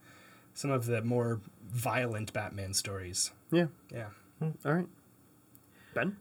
[0.55, 3.31] some of the more violent Batman stories.
[3.51, 4.07] yeah, Yeah.
[4.39, 4.49] Hmm.
[4.65, 4.87] all right.
[5.93, 6.17] Ben,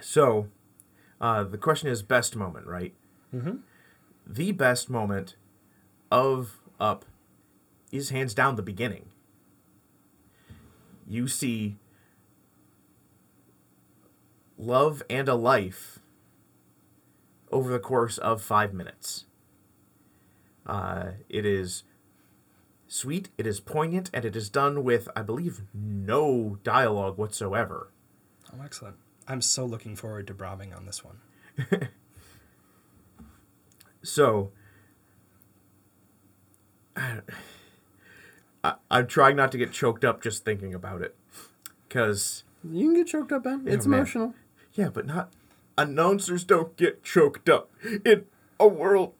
[0.00, 0.48] So,
[1.20, 2.94] uh, the question is best moment, right?
[3.34, 3.56] Mm-hmm.
[4.26, 5.36] The best moment
[6.10, 7.04] of Up
[7.92, 9.06] is hands down the beginning.
[11.08, 11.76] You see
[14.58, 16.00] love and a life
[17.52, 19.24] over the course of five minutes.
[20.66, 21.84] Uh, it is
[22.88, 27.92] sweet, it is poignant, and it is done with, I believe, no dialogue whatsoever.
[28.52, 28.96] Oh, excellent.
[29.28, 31.18] I'm so looking forward to bromming on this one.
[34.06, 34.52] So,
[36.96, 41.16] I, I'm trying not to get choked up just thinking about it.
[41.88, 43.64] Because, you can get choked up, Ben.
[43.66, 43.98] It's man.
[43.98, 44.34] emotional.
[44.74, 45.32] yeah, but not.
[45.76, 47.70] Announcers don't get choked up
[48.04, 48.26] in
[48.60, 49.12] a world.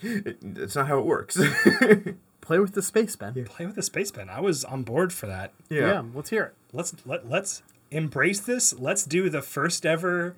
[0.00, 1.36] It, it's not how it works.
[2.40, 3.44] Play with the space, Ben.
[3.44, 4.30] Play with the space pen.
[4.30, 5.52] I was on board for that.
[5.68, 6.02] Yeah.
[6.14, 6.54] let's hear it.
[6.72, 8.72] Let's let let's embrace this.
[8.78, 10.36] Let's do the first ever,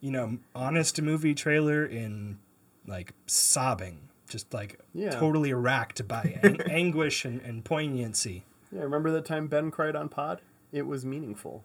[0.00, 2.38] you know, honest movie trailer in
[2.86, 5.10] like sobbing, just like Yeah.
[5.10, 8.44] totally racked by an- anguish and, and poignancy.
[8.72, 10.40] Yeah, remember that time Ben cried on Pod?
[10.72, 11.64] It was meaningful.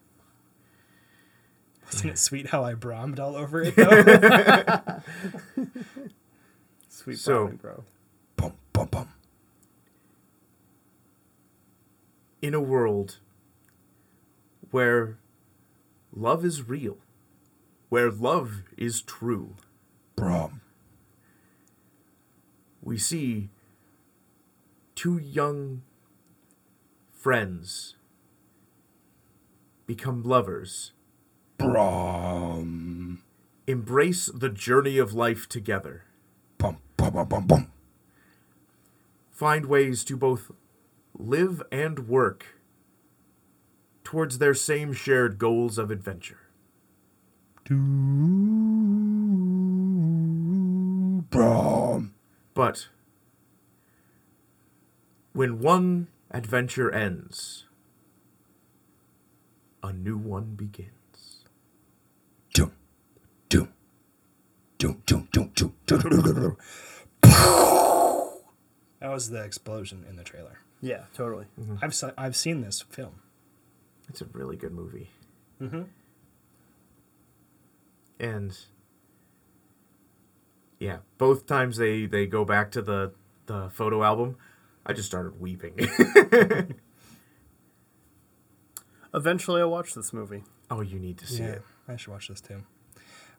[1.86, 5.02] Wasn't it sweet how I brommed all over it though?
[6.90, 7.84] Sweet So- so, bro.
[8.38, 9.10] bum bum bum.
[12.42, 13.18] in a world
[14.72, 15.18] where
[16.16, 16.98] love is real,
[17.90, 19.56] where love is true,
[20.16, 20.62] Brom.
[22.82, 23.50] we see
[24.96, 25.82] two young
[27.12, 27.96] friends
[29.86, 30.92] become lovers,
[31.58, 33.24] Brom.
[33.68, 36.04] embrace the journey of life together,
[36.58, 37.72] Bum bum bum bum bum.
[39.32, 40.52] find ways to both
[41.18, 42.60] live and work
[44.04, 46.40] towards their same shared goals of adventure.
[52.54, 52.88] But
[55.34, 57.66] when one adventure ends,
[59.82, 61.46] a new one begins.
[62.54, 62.72] Doom,
[63.50, 63.70] doom,
[64.78, 66.58] doom, doom, doom, doom, doom,
[69.00, 70.60] That was the explosion in the trailer.
[70.82, 71.46] Yeah, totally.
[71.60, 71.78] Mm-hmm.
[71.82, 73.23] I've I've seen this film.
[74.14, 75.10] It's a really good movie.
[75.60, 75.82] Mm-hmm.
[78.20, 78.56] And
[80.80, 83.14] yeah, both times they they go back to the
[83.48, 84.38] the photo album,
[84.86, 85.74] I just started weeping.
[89.16, 90.44] Eventually, I'll watch this movie.
[90.70, 91.62] oh, you need to see Yeah, it.
[91.88, 92.62] I should watch this too.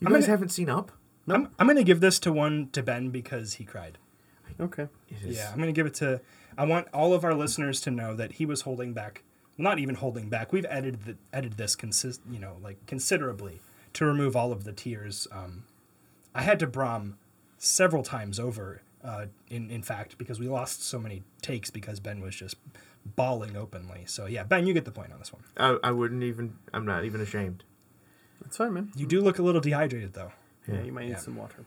[0.01, 0.91] You I'm guys gonna- haven't seen Up?
[1.29, 3.99] I'm I'm gonna give this to one to Ben because he cried.
[4.61, 4.89] Okay.
[5.09, 5.37] It is.
[5.37, 6.21] Yeah, I'm gonna give it to.
[6.59, 9.23] I want all of our listeners to know that he was holding back.
[9.57, 10.53] Not even holding back.
[10.53, 13.61] We've edited the, edited this consist, you know, like considerably
[13.93, 15.29] to remove all of the tears.
[15.31, 15.65] Um,
[16.35, 17.17] I had to brom
[17.59, 18.83] several times over.
[19.05, 22.57] Uh, in in fact, because we lost so many takes because Ben was just
[23.17, 24.05] bawling openly.
[24.07, 25.43] So yeah, Ben, you get the point on this one.
[25.59, 26.57] I, I wouldn't even.
[26.73, 27.65] I'm not even ashamed.
[28.41, 28.93] That's fine, man.
[28.97, 30.33] You do look a little dehydrated though.
[30.67, 31.19] Yeah, you might need Yeah.
[31.19, 31.65] some water.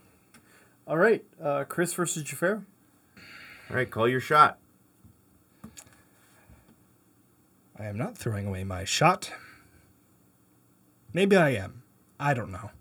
[0.88, 2.63] All right, uh, Chris versus Jafar.
[3.69, 4.57] All right, call your shot.
[7.80, 9.32] I am not throwing away my shot.
[11.13, 11.84] Maybe I am.
[12.19, 12.71] I don't know.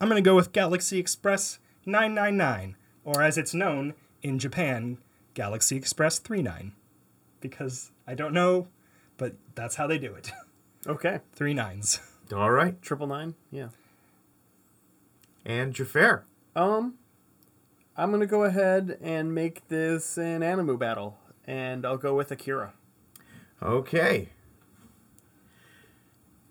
[0.00, 4.98] I'm going to go with Galaxy Express 999, or as it's known in Japan,
[5.34, 6.72] Galaxy Express 39.
[7.40, 8.68] Because I don't know,
[9.16, 10.30] but that's how they do it.
[10.84, 11.20] Okay.
[11.32, 12.00] Three nines.
[12.34, 13.36] All right, Triple nine.
[13.52, 13.68] Yeah.
[15.44, 16.24] and Jafar.
[16.56, 16.94] Um,
[17.96, 22.72] I'm gonna go ahead and make this an Animu battle, and I'll go with Akira.
[23.62, 24.28] Okay.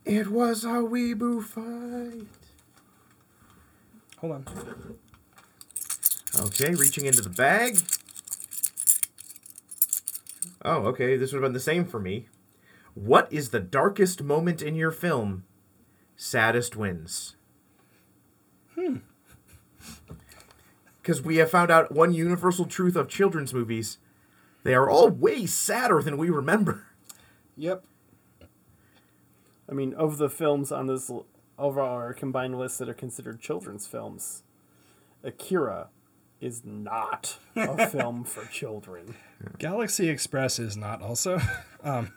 [0.05, 2.27] It was a weeboo fight.
[4.19, 4.45] Hold on.
[6.35, 7.77] Okay, reaching into the bag.
[10.63, 12.27] Oh, okay, this would have been the same for me.
[12.93, 15.43] What is the darkest moment in your film?
[16.15, 17.35] Saddest wins.
[18.75, 18.97] Hmm.
[21.01, 23.97] Because we have found out one universal truth of children's movies
[24.63, 26.85] they are all way sadder than we remember.
[27.61, 27.83] Yep.
[29.69, 31.11] I mean, of the films on this
[31.59, 34.41] of our combined list that are considered children's films,
[35.23, 35.89] Akira
[36.39, 39.13] is not a film for children.
[39.59, 41.39] Galaxy Express is not also.
[41.83, 42.11] um,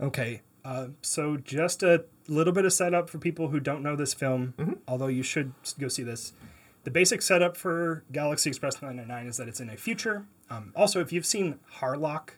[0.00, 4.12] okay, uh, so just a little bit of setup for people who don't know this
[4.12, 6.32] film, although you should go see this.
[6.82, 10.24] The basic setup for Galaxy Express 999 is that it's in a future.
[10.50, 12.30] Um, also, if you've seen Harlock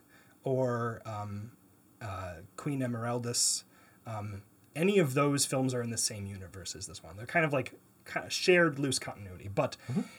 [0.45, 1.53] or um,
[2.01, 3.65] uh, Queen Emeraldas,
[4.07, 4.43] um,
[4.75, 7.17] any of those films are in the same universe as this one.
[7.17, 7.75] They're kind of like
[8.05, 9.77] kind of shared loose continuity, but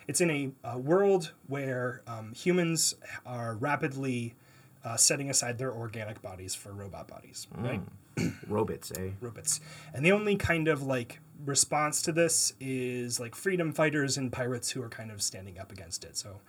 [0.08, 2.96] it's in a, a world where um, humans
[3.26, 4.36] are rapidly
[4.84, 7.82] uh, setting aside their organic bodies for robot bodies, right?
[8.48, 9.12] Robots, eh?
[9.22, 9.62] robots.
[9.94, 14.72] And the only kind of like response to this is like freedom fighters and pirates
[14.72, 16.18] who are kind of standing up against it.
[16.18, 16.42] So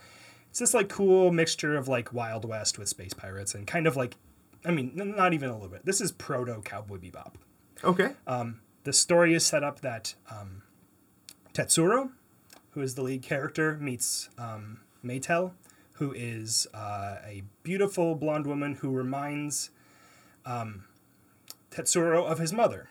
[0.53, 3.97] it's this like cool mixture of like Wild West with space pirates and kind of
[3.97, 4.17] like,
[4.67, 5.87] I mean, not even a little bit.
[5.87, 7.37] This is proto Cowboy Bebop.
[7.83, 8.11] Okay.
[8.85, 10.63] The story is set up that um,
[11.55, 12.11] Tetsuro,
[12.73, 15.53] who is the lead character, meets um, Maetel,
[15.95, 19.71] who is uh, a beautiful blonde woman who reminds
[20.45, 20.85] um,
[21.71, 22.91] Tetsuro of his mother,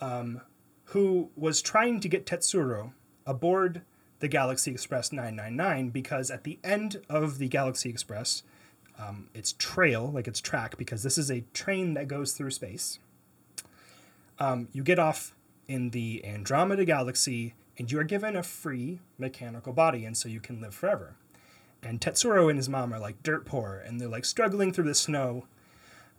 [0.00, 0.40] um,
[0.84, 2.94] who was trying to get Tetsuro
[3.26, 3.82] aboard
[4.20, 8.42] the Galaxy Express 999 because at the end of the Galaxy Express,
[8.98, 12.98] um, its trail, like its track, because this is a train that goes through space
[14.38, 15.34] um, you get off
[15.68, 20.40] in the Andromeda Galaxy and you are given a free mechanical body, and so you
[20.40, 21.14] can live forever.
[21.82, 24.94] And Tetsuro and his mom are like dirt poor, and they're like struggling through the
[24.94, 25.46] snow,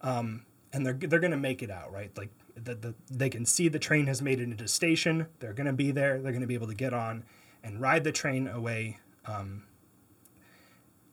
[0.01, 2.15] um, and they're they're gonna make it out, right?
[2.15, 5.27] Like the, the they can see the train has made it into station.
[5.39, 6.21] They're gonna be there.
[6.21, 7.23] They're gonna be able to get on
[7.67, 9.63] and ride the train away, um,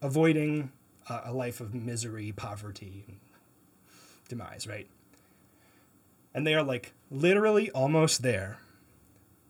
[0.01, 0.71] avoiding
[1.09, 3.17] a, a life of misery, poverty, and
[4.29, 4.87] demise, right?
[6.35, 8.59] and they are like literally almost there.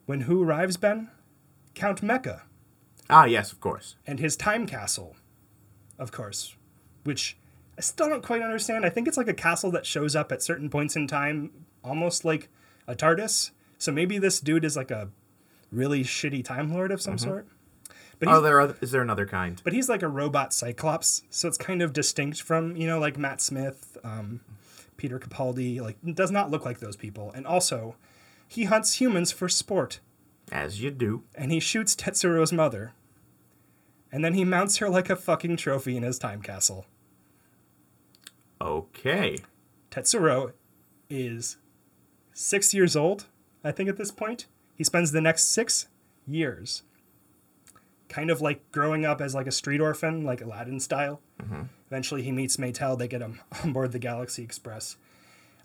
[0.05, 1.09] When who arrives, Ben?
[1.73, 2.41] Count Mecha.
[3.09, 3.95] Ah, yes, of course.
[4.05, 5.15] and his time castle,
[5.97, 6.55] of course,
[7.03, 7.37] which
[7.75, 8.85] I still don't quite understand.
[8.85, 12.23] I think it's like a castle that shows up at certain points in time, almost
[12.23, 12.49] like
[12.87, 13.49] a TARDIS.
[13.79, 15.09] So maybe this dude is like a
[15.75, 17.47] really shitty Time Lord of some sort.
[18.17, 19.61] But Oh, there are, is there another kind?
[19.63, 23.17] but he's like a robot Cyclops, so it's kind of distinct from you know like
[23.17, 24.39] Matt Smith, um,
[24.97, 25.81] Peter Capaldi.
[25.81, 27.31] Like does not look like those people.
[27.35, 27.95] And also,
[28.47, 29.99] he hunts humans for sport,
[30.51, 31.23] As you do.
[31.35, 32.93] and he shoots Tetsuro's mother,
[34.13, 36.85] and then he mounts her like a fucking trophy in his time castle.
[38.61, 39.39] Okay.
[39.91, 40.53] Tetsuro
[41.09, 41.57] is
[42.33, 43.25] six years old,
[43.63, 44.45] I think, at this point.
[44.75, 45.87] He spends the next six
[46.27, 46.83] years
[48.09, 51.21] kind of like growing up as like a street orphan, like Aladdin style.
[51.87, 52.97] Eventually, he meets Maetel.
[52.97, 54.97] They get him on board the Galaxy Express.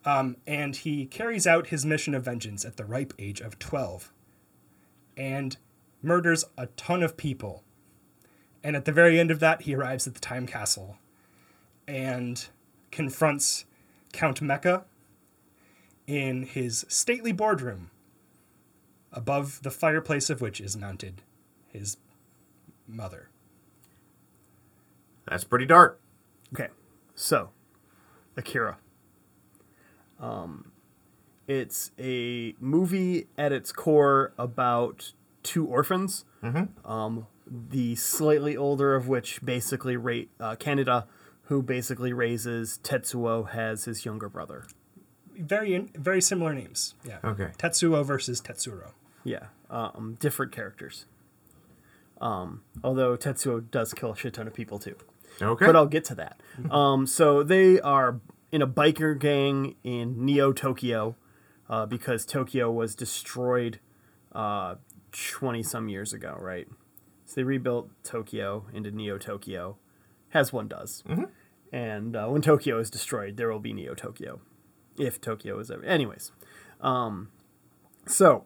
[0.04, 4.12] Um, and he carries out his mission of vengeance at the ripe age of 12
[5.16, 5.56] and
[6.02, 7.62] murders a ton of people.
[8.64, 10.96] And at the very end of that, he arrives at the Time Castle
[11.86, 12.46] and
[12.90, 13.64] confronts
[14.12, 14.84] Count Mecha
[16.06, 17.90] in his stately boardroom,
[19.12, 21.22] above the fireplace of which is mounted
[21.68, 21.96] his
[22.86, 23.28] mother.
[25.28, 26.00] That's pretty dark.
[26.52, 26.68] Okay,
[27.14, 27.50] so
[28.36, 28.78] Akira.
[30.18, 30.72] Um,
[31.46, 36.24] it's a movie at its core about two orphans.
[36.84, 41.06] Um, the slightly older of which basically ra- uh, Kaneda,
[41.44, 44.64] who basically raises Tetsuo as his younger brother.
[45.36, 46.94] Very, very similar names.
[47.04, 47.18] Yeah.
[47.24, 47.50] Okay.
[47.58, 48.92] Tetsuo versus Tetsuro.
[49.24, 51.06] Yeah, um, different characters.
[52.20, 54.96] Um, although Tetsuo does kill a shit ton of people too.
[55.40, 55.66] Okay.
[55.66, 56.40] But I'll get to that.
[56.70, 58.20] Um, so they are
[58.52, 61.16] in a biker gang in Neo Tokyo
[61.70, 63.80] uh, because Tokyo was destroyed
[65.12, 66.68] twenty some years ago, right?
[67.24, 69.78] So they rebuilt Tokyo into Neo Tokyo,
[70.34, 71.02] as one does.
[71.72, 74.40] And uh, when Tokyo is destroyed, there will be Neo Tokyo,
[74.98, 75.84] if Tokyo is ever.
[75.84, 76.32] Anyways,
[76.80, 77.30] um,
[78.06, 78.44] so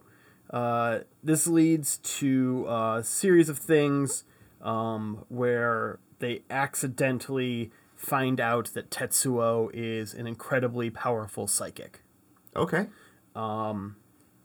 [0.54, 4.22] uh, this leads to a series of things
[4.62, 12.02] um, where they accidentally find out that Tetsuo is an incredibly powerful psychic
[12.54, 12.86] okay.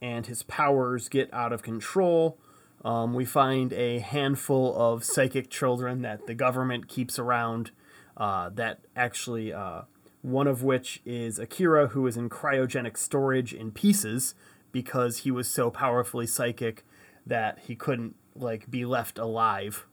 [0.01, 2.39] and his powers get out of control.
[2.83, 7.69] Um, we find a handful of psychic children that the government keeps around.
[8.17, 9.83] Uh, that actually, uh,
[10.23, 14.33] one of which is Akira, who is in cryogenic storage in pieces
[14.71, 16.85] because he was so powerfully psychic
[17.25, 19.85] that he couldn't like be left alive.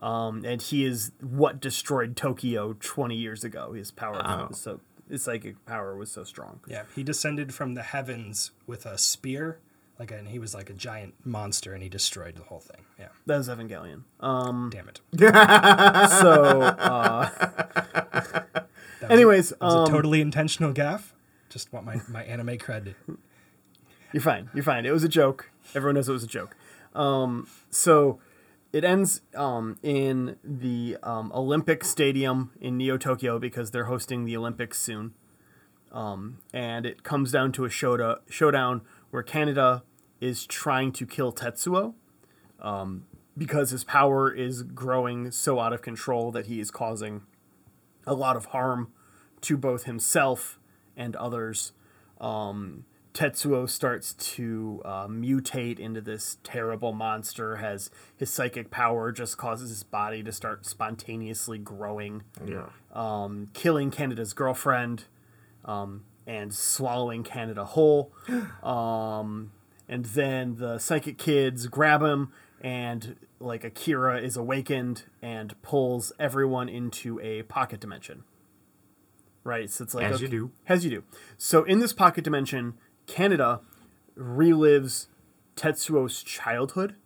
[0.00, 3.72] Um, and he is what destroyed Tokyo 20 years ago.
[3.72, 4.46] His power Wow.
[4.50, 6.60] was so his psychic power was so strong.
[6.66, 9.58] Yeah, he descended from the heavens with a spear,
[9.98, 12.84] like, and he was like a giant monster, and he destroyed the whole thing.
[12.98, 14.02] Yeah, That was Evangelion.
[14.20, 15.00] Um, damn it.
[15.18, 18.66] so uh, That
[19.02, 21.12] was a- Anyways, that was um, a totally intentional gaff.
[21.50, 22.94] Just want my my anime cred.
[24.12, 24.50] You're fine.
[24.54, 24.84] You're fine.
[24.86, 25.50] It was a joke.
[25.74, 26.56] Everyone knows it was a joke.
[26.94, 28.20] Um, so
[28.72, 34.36] it ends um, in the um, Olympic Stadium in Neo Tokyo because they're hosting the
[34.36, 35.14] Olympics soon.
[35.92, 39.82] Um, and it comes down to a showda- showdown where Kaneda
[40.20, 41.94] is trying to kill Tetsuo
[42.60, 43.04] um,
[43.36, 47.22] because his power is growing so out of control that he is causing
[48.06, 48.90] a lot of harm
[49.42, 50.58] to both himself
[50.96, 51.72] and others.
[52.20, 52.84] Um,
[53.14, 57.56] Tetsuo starts to uh, mutate into this terrible monster.
[57.56, 62.66] Has his psychic power just causes his body to start spontaneously growing, Yeah.
[62.92, 65.04] um, killing Kaneda's girlfriend,
[65.64, 68.12] um, and swallowing Kaneda whole.
[68.62, 69.52] Um,
[69.88, 72.32] and then the psychic kids grab him,
[72.62, 78.22] and like Akira is awakened and pulls everyone into a pocket dimension.
[79.44, 80.50] Right, so it's like As you do.
[80.68, 81.02] as you do.
[81.36, 82.74] So in this pocket dimension,
[83.06, 83.60] Kaneda
[84.16, 85.06] relives
[85.56, 86.96] Tetsuo's childhood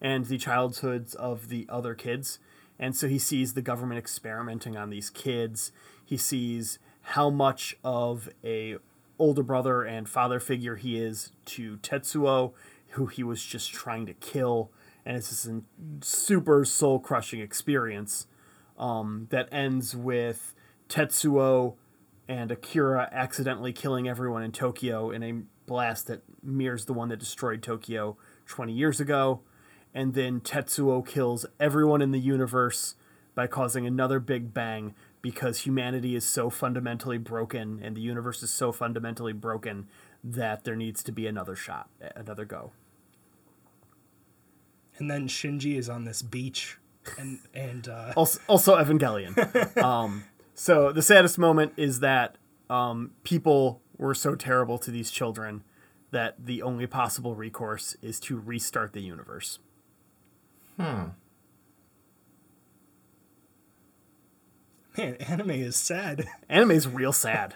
[0.00, 2.38] and the childhoods of the other kids.
[2.78, 5.72] And so he sees the government experimenting on these kids.
[6.04, 8.76] He sees how much of a
[9.18, 12.52] older brother and father figure he is to Tetsuo,
[12.90, 14.70] who he was just trying to kill.
[15.04, 15.48] And it's this
[16.02, 18.26] super soul crushing experience
[18.78, 20.54] um, that ends with
[20.88, 21.76] Tetsuo
[22.28, 25.32] and Akira accidentally killing everyone in Tokyo in a
[25.66, 28.16] blast that mirrors the one that destroyed Tokyo
[28.46, 29.40] 20 years ago.
[29.94, 32.96] And then Tetsuo kills everyone in the universe
[33.34, 38.50] by causing another big bang because humanity is so fundamentally broken and the universe is
[38.50, 39.88] so fundamentally broken
[40.22, 42.72] that there needs to be another shot, another go.
[44.98, 46.78] And then Shinji is on this beach,
[47.18, 49.76] and and uh, also, also Evangelion.
[49.82, 50.24] um,
[50.56, 52.36] so the saddest moment is that
[52.68, 55.62] um, people were so terrible to these children
[56.10, 59.58] that the only possible recourse is to restart the universe.
[60.80, 61.04] Hmm.
[64.96, 66.26] Man, anime is sad.
[66.48, 67.54] Anime is real sad.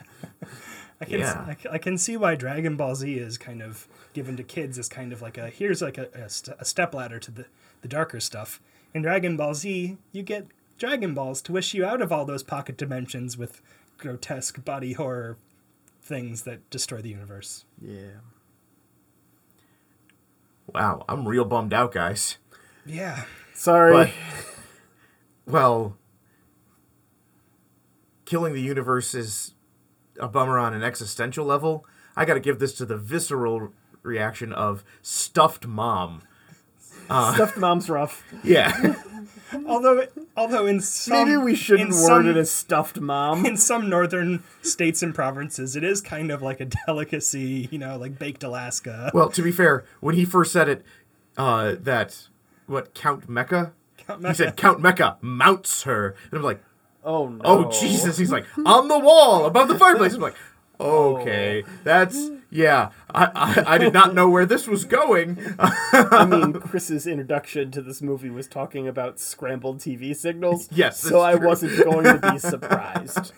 [1.01, 1.55] I can Yeah.
[1.71, 5.13] I, can see why Dragon Ball Z is kind of given to kids as kind
[5.13, 7.47] of like a here's like a, a, st- a step ladder to the
[7.81, 8.61] the darker stuff.
[8.93, 10.49] In Dragon Ball Z, you get
[10.81, 13.61] Dragon Balls to wish you out of all those pocket dimensions with
[13.99, 15.37] grotesque body horror
[16.03, 17.67] things that destroy the universe.
[17.79, 18.23] Yeah.
[20.67, 22.39] Wow, I'm real bummed out, guys.
[22.87, 23.25] Yeah.
[23.53, 23.93] Sorry.
[23.93, 24.11] But
[25.53, 25.99] well,
[28.25, 29.53] killing the universe is
[30.19, 31.85] a bummer on an existential level.
[32.17, 36.23] I got to give this to the visceral reaction of stuffed mom.
[37.35, 38.25] Stuffed mom's rough.
[38.45, 38.95] Yeah.
[39.67, 40.07] Although
[40.37, 43.45] although in some Maybe we shouldn't word some, it as stuffed mom.
[43.51, 47.97] in some northern states and provinces, it is kind of like a delicacy, you know,
[47.97, 49.11] like baked Alaska.
[49.13, 50.85] well, to be fair, when he first said it,
[51.37, 52.29] uh, that
[52.67, 53.73] what Count Mecha?
[53.97, 56.63] Count He said Count Mecha mounts her, and I'm like,
[57.03, 57.41] Oh no.
[57.45, 58.19] oh Jesus!
[58.19, 60.15] He's like on the wall above the fireplace.
[60.15, 60.37] I'm like,
[60.81, 62.91] okay, that's yeah.
[63.15, 65.39] I, I I did not know where this was going.
[65.59, 70.69] I mean, Chris's introduction to this movie was talking about scrambled TV signals.
[70.73, 71.47] Yes, So I true.
[71.47, 73.33] wasn't going to be surprised.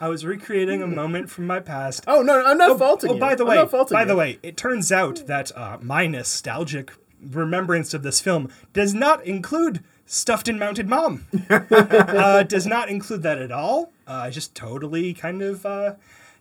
[0.00, 2.02] I was recreating a moment from my past.
[2.08, 3.20] Oh no, I'm not faulting Oh, you.
[3.20, 4.08] by the I'm way, not by you.
[4.08, 9.24] the way, it turns out that uh, my nostalgic remembrance of this film does not
[9.24, 11.26] include stuffed and mounted mom.
[11.50, 13.92] uh, does not include that at all.
[14.06, 15.94] Uh, just totally kind of uh,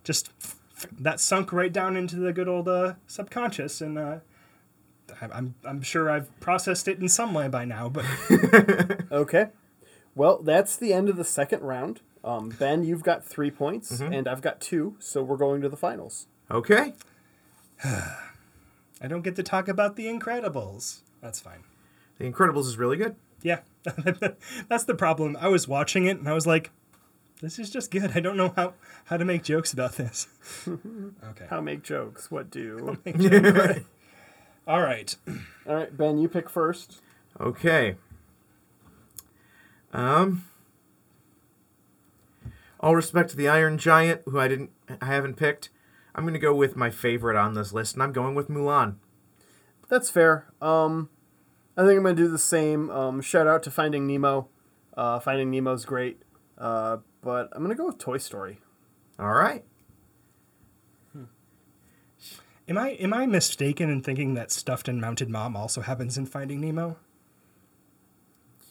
[0.04, 0.32] just
[1.00, 4.18] that sunk right down into the good old uh, subconscious, and uh,
[5.22, 7.90] I- I'm I'm sure I've processed it in some way by now.
[7.90, 8.06] But
[9.12, 9.48] Okay.
[10.16, 12.02] Well, that's the end of the second round.
[12.24, 15.78] Um, ben, you've got three points, and I've got two, so we're going to the
[15.78, 16.28] finals.
[16.52, 16.94] Okay.
[17.84, 21.00] I don't get to talk about The Incredibles.
[21.22, 21.64] That's fine.
[22.20, 23.16] The Incredibles is really good.
[23.42, 23.60] Yeah,
[24.70, 25.38] that's the problem.
[25.40, 26.72] I was watching it and I was like,
[27.42, 28.12] "This is just good.
[28.16, 28.74] I don't know how
[29.06, 30.28] how to make jokes about this."
[30.68, 31.48] okay.
[31.50, 32.30] How make jokes?
[32.30, 32.98] What do?
[34.68, 35.16] All right.
[35.68, 37.02] All right, Ben, you pick first.
[37.40, 37.96] Okay.
[39.94, 40.46] Um.
[42.80, 45.70] All respect to the Iron Giant, who I didn't, I haven't picked.
[46.16, 48.96] I'm gonna go with my favorite on this list, and I'm going with Mulan.
[49.88, 50.48] That's fair.
[50.62, 51.10] Um,
[51.78, 52.90] I think I'm gonna do the same.
[52.90, 54.50] Um, shout out to Finding Nemo.
[54.96, 56.22] Uh, Finding Nemo's great.
[56.58, 58.60] Uh, but I'm gonna go with Toy Story.
[59.20, 59.64] All right.
[62.68, 66.26] Am I am I mistaken in thinking that stuffed and mounted mom also happens in
[66.26, 66.98] Finding Nemo?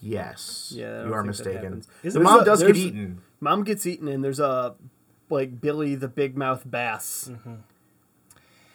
[0.01, 0.73] Yes.
[0.75, 1.63] Yeah, you are mistaken.
[1.63, 1.89] happens.
[2.03, 3.21] The mom a- does get eaten.
[3.41, 4.75] Mom gets eaten, and there's a
[5.29, 7.31] like Billy the Big Mouth Bass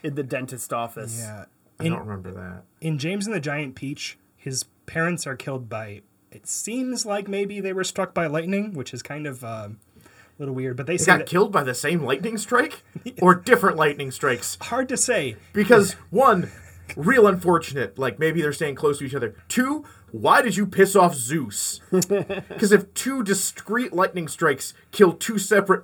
[0.03, 1.19] in the dentist office.
[1.19, 1.45] Yeah.
[1.79, 2.63] I In, don't remember that.
[2.81, 6.01] in James and the Giant Peach, his parents are killed by.
[6.31, 10.09] It seems like maybe they were struck by lightning, which is kind of um, a
[10.39, 10.75] little weird.
[10.77, 12.83] But they They say got that, killed by the same lightning strike,
[13.21, 14.57] or different lightning strikes.
[14.61, 15.35] hard to say.
[15.53, 16.51] Because one,
[16.95, 17.97] real unfortunate.
[17.97, 19.35] Like maybe they're staying close to each other.
[19.47, 21.81] Two, why did you piss off Zeus?
[21.91, 25.83] Because if two discrete lightning strikes kill two separate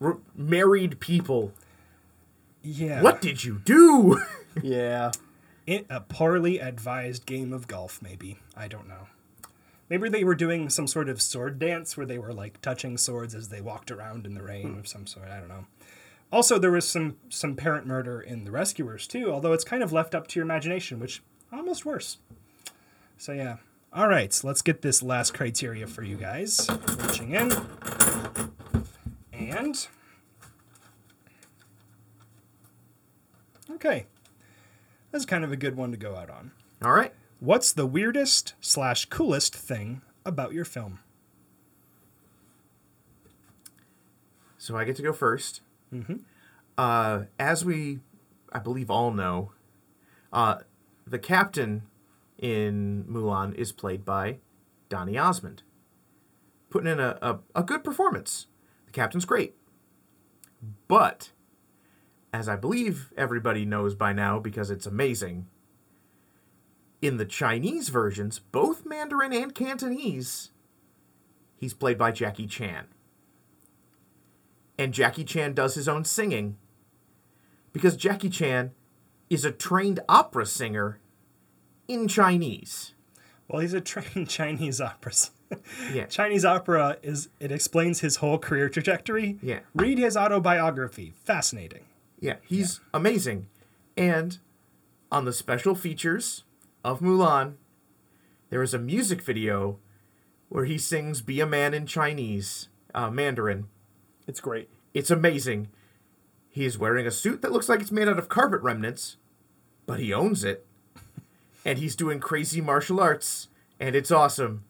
[0.00, 1.52] r- married people,
[2.62, 3.02] Yeah.
[3.02, 4.20] what did you do?
[4.62, 5.12] Yeah.
[5.66, 8.38] a poorly advised game of golf, maybe.
[8.56, 9.08] I don't know.
[9.88, 13.34] Maybe they were doing some sort of sword dance where they were like touching swords
[13.34, 14.78] as they walked around in the rain hmm.
[14.78, 15.28] of some sort.
[15.28, 15.66] I don't know.
[16.32, 19.92] Also, there was some some parent murder in The Rescuers too, although it's kind of
[19.92, 21.22] left up to your imagination, which
[21.52, 22.18] almost worse.
[23.18, 23.56] So yeah.
[23.92, 26.68] All right, so let's get this last criteria for you guys.
[26.98, 27.52] Reaching in.
[29.32, 29.86] And
[33.74, 34.06] Okay.
[35.14, 36.50] That's kind of a good one to go out on.
[36.82, 37.14] All right.
[37.38, 40.98] What's the weirdest slash coolest thing about your film?
[44.58, 45.60] So I get to go 1st
[46.76, 48.00] Uh, as we,
[48.52, 49.52] I believe, all know,
[50.32, 50.56] uh,
[51.06, 51.82] the captain
[52.36, 54.38] in Mulan is played by
[54.88, 55.62] Donny Osmond,
[56.70, 58.48] putting in a, a, a good performance.
[58.86, 59.54] The captain's great.
[60.88, 61.30] But,
[62.34, 65.46] as I believe everybody knows by now because it's amazing,
[67.00, 70.50] in the Chinese versions, both Mandarin and Cantonese,
[71.56, 72.86] he's played by Jackie Chan
[74.76, 76.56] and Jackie Chan does his own singing
[77.72, 78.72] because Jackie Chan
[79.30, 80.98] is a trained opera singer
[81.86, 82.94] in Chinese.
[83.46, 85.12] Well, he's a trained Chinese opera.
[85.12, 85.30] s-
[85.92, 86.06] Yeah.
[86.08, 89.38] Chinese opera is it explains his whole career trajectory.
[89.40, 89.60] Yeah.
[89.76, 91.12] Read his autobiography.
[91.24, 91.84] Fascinating.
[92.24, 93.48] Yeah, he's amazing.
[93.98, 94.38] And
[95.12, 96.44] on the special features
[96.82, 97.56] of Mulan,
[98.48, 99.78] there is a music video
[100.48, 103.66] where he sings Be a Man in Chinese, uh, Mandarin.
[104.26, 104.70] It's great.
[104.94, 105.68] It's amazing.
[106.48, 109.18] He is wearing a suit that looks like it's made out of carpet remnants,
[109.84, 110.64] but he owns it.
[111.66, 113.48] And he's doing crazy martial arts,
[113.78, 114.64] and it's awesome.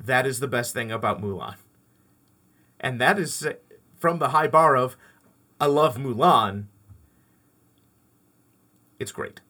[0.00, 1.56] That is the best thing about Mulan.
[2.80, 3.54] And that is uh,
[3.98, 4.96] from the high bar of
[5.60, 6.66] I love Mulan.
[8.98, 9.40] It's great.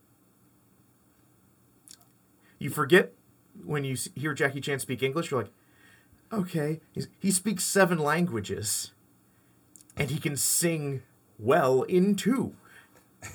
[2.59, 3.13] You forget
[3.65, 5.53] when you hear Jackie Chan speak English, you're like,
[6.33, 8.93] okay, He's, he speaks seven languages,
[9.97, 11.03] and he can sing
[11.39, 12.55] well in two.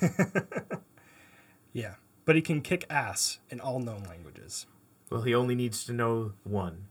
[1.74, 1.96] Yeah.
[2.24, 4.64] But he can kick ass in all known languages.
[5.10, 6.86] Well, he only needs to know one.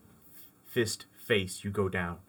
[0.68, 2.20] Fist, face, you go down.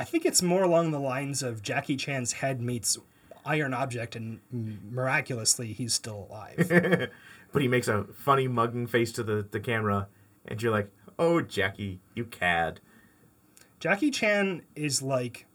[0.00, 2.96] I think it's more along the lines of Jackie Chan's head meets
[3.44, 4.40] iron object and
[4.90, 7.10] miraculously he's still alive.
[7.52, 10.06] But he makes a funny mugging face to the, the camera,
[10.46, 12.78] and you're like, oh, Jackie, you cad.
[13.80, 15.46] Jackie Chan is like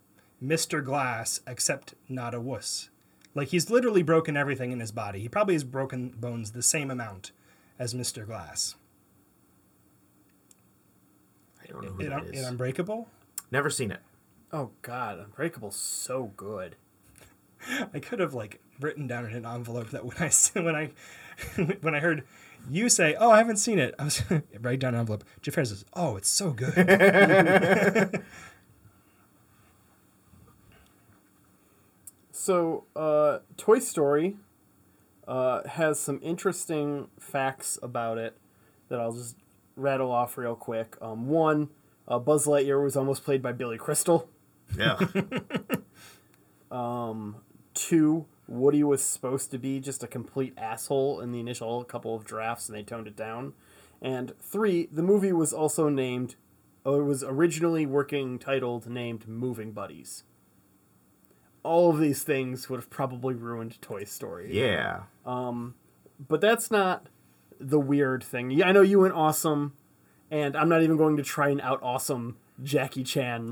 [0.44, 0.84] Mr.
[0.84, 2.90] Glass, except not a wuss.
[3.34, 5.22] Like he's literally broken everything in his body.
[5.22, 7.32] He probably has broken bones the same amount
[7.80, 8.26] as Mr.
[8.26, 8.76] Glass.
[11.64, 12.40] I don't know who In, that Un- is.
[12.42, 13.08] in Unbreakable,
[13.52, 14.02] Never seen it.
[14.52, 16.76] Oh God, Unbreakable's so good.
[17.94, 20.92] I could have like written down in an envelope that when I when I
[21.82, 22.24] when I heard
[22.70, 24.24] you say, "Oh, I haven't seen it," I was
[24.62, 25.24] write down an envelope.
[25.42, 28.24] Jafar says, "Oh, it's so good."
[32.46, 34.38] So, uh, Toy Story
[35.28, 38.38] uh, has some interesting facts about it
[38.90, 39.36] that I'll just
[39.76, 40.96] rattle off real quick.
[41.02, 41.70] Um, one,
[42.08, 44.30] uh, Buzz Lightyear was almost played by Billy Crystal.
[44.78, 45.00] Yeah.
[46.72, 47.38] um,
[47.74, 52.24] Two, Woody was supposed to be just a complete asshole in the initial couple of
[52.24, 53.54] drafts, and they toned it down.
[54.02, 56.36] And three, the movie was also named,
[56.86, 60.24] oh, it was originally working titled named Moving Buddies.
[61.64, 64.56] All of these things would have probably ruined Toy Story.
[64.56, 65.04] yeah.
[65.26, 65.76] Um,
[66.30, 67.08] but that's not
[67.60, 68.52] the weird thing.
[68.52, 69.74] Yeah, I know you went awesome,
[70.30, 73.52] and I'm not even going to try and out awesome Jackie Chan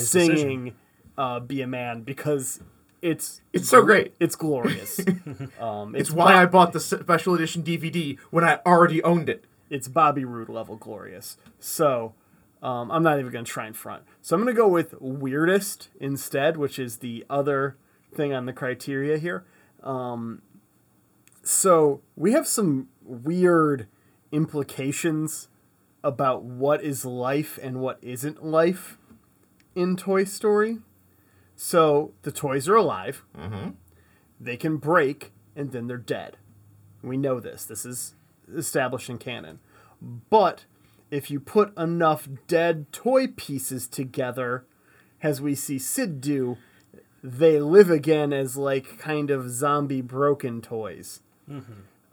[0.00, 0.74] singing
[1.16, 2.60] uh, "Be a Man" because
[3.02, 4.14] it's It's so great.
[4.20, 4.98] it's glorious.
[5.60, 9.28] um, It's it's why Bo- I bought the special edition DVD when I already owned
[9.28, 9.44] it.
[9.70, 11.36] it's Bobby Roode level glorious.
[11.60, 12.14] So
[12.62, 14.02] um, I'm not even going to try and front.
[14.22, 17.76] So I'm going to go with weirdest instead, which is the other
[18.12, 19.44] thing on the criteria here.
[19.82, 20.42] Um,
[21.44, 23.86] so we have some weird
[24.32, 25.48] implications
[26.02, 28.97] about what is life and what isn't life
[29.78, 30.78] in Toy Story.
[31.56, 33.24] So the toys are alive.
[34.40, 36.36] They can break and then they're dead.
[37.02, 37.64] We know this.
[37.64, 38.14] This is
[38.54, 39.58] established in canon.
[40.30, 40.64] But
[41.10, 44.64] if you put enough dead toy pieces together,
[45.22, 46.58] as we see Sid do,
[47.22, 51.20] they live again as like kind of zombie broken toys.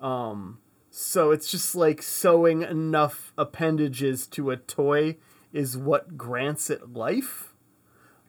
[0.02, 0.60] Um,
[0.90, 5.18] so it's just like sewing enough appendages to a toy
[5.54, 7.54] is what grants it life.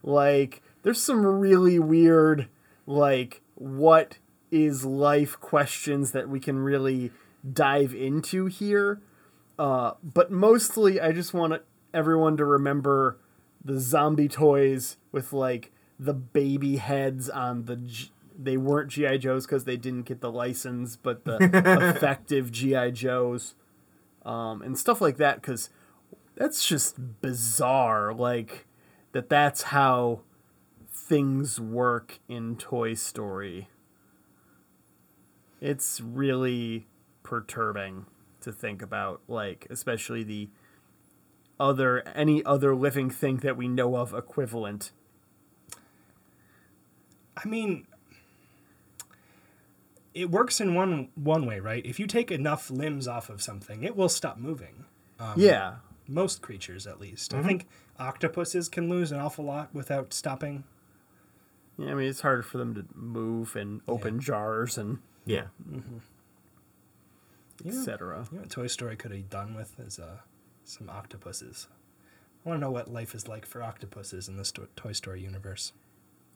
[0.06, 2.48] Like, there's some really weird,
[2.86, 4.18] like, what
[4.50, 7.10] is life questions that we can really
[7.52, 9.02] dive into here.
[9.58, 11.60] Uh, but mostly, I just want
[11.92, 13.18] everyone to remember
[13.64, 17.76] the zombie toys with, like, the baby heads on the.
[17.76, 19.16] G- they weren't G.I.
[19.16, 21.38] Joes because they didn't get the license, but the
[21.96, 22.90] effective G.I.
[22.90, 23.54] Joes
[24.26, 25.70] um, and stuff like that because
[26.36, 28.12] that's just bizarre.
[28.12, 28.65] Like,
[29.16, 30.20] that that's how
[30.92, 33.70] things work in Toy Story.
[35.58, 36.86] It's really
[37.22, 38.04] perturbing
[38.42, 40.50] to think about, like, especially the
[41.58, 44.92] other any other living thing that we know of equivalent.
[47.42, 47.86] I mean,
[50.12, 51.86] it works in one one way, right?
[51.86, 54.84] If you take enough limbs off of something, it will stop moving.
[55.18, 55.76] Um, yeah.
[56.08, 57.34] Most creatures, at least.
[57.34, 57.66] I think
[57.98, 60.64] octopuses can lose an awful lot without stopping.
[61.78, 65.46] Yeah, I mean it's harder for them to move and open jars and Yeah.
[65.70, 65.82] You
[67.72, 68.26] know, etc.
[68.30, 70.18] you know what Toy Story could have done with is uh,
[70.64, 71.68] some octopuses.
[72.44, 75.22] I want to know what life is like for octopuses in this to- Toy Story
[75.22, 75.72] universe.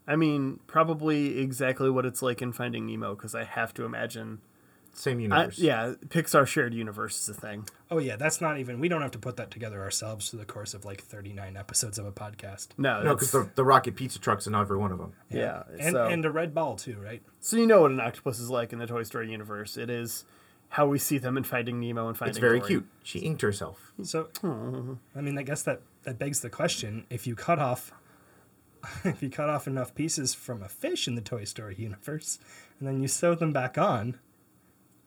[0.09, 4.41] I mean, probably exactly what it's like in Finding Nemo because I have to imagine.
[4.93, 5.59] Same I, universe.
[5.59, 7.67] yeah, Pixar shared universe is a thing.
[7.91, 8.81] Oh yeah, that's not even.
[8.81, 11.57] We don't have to put that together ourselves through the course of like thirty nine
[11.57, 12.69] episodes of a podcast.
[12.77, 15.13] No, No, because the, the rocket pizza truck's in every one of them.
[15.31, 15.63] yeah.
[15.79, 17.23] and so, and a red ball too, right?
[17.41, 19.77] so you know what an octopus is like in the Toy Story universe.
[19.77, 20.25] It is
[20.71, 22.69] how we see them in Finding Nemo and Finding It's very Dory.
[22.69, 22.87] cute.
[23.03, 23.93] She inked herself.
[24.03, 27.93] So, I mean, I guess that that begs the question: if you cut off,
[29.05, 32.39] if you cut off enough pieces from a fish in the Toy Story universe,
[32.79, 34.19] and then you sew them back on,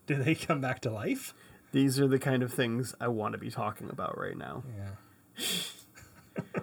[0.05, 1.34] do they come back to life?
[1.71, 4.63] These are the kind of things I want to be talking about right now.
[4.77, 5.45] Yeah.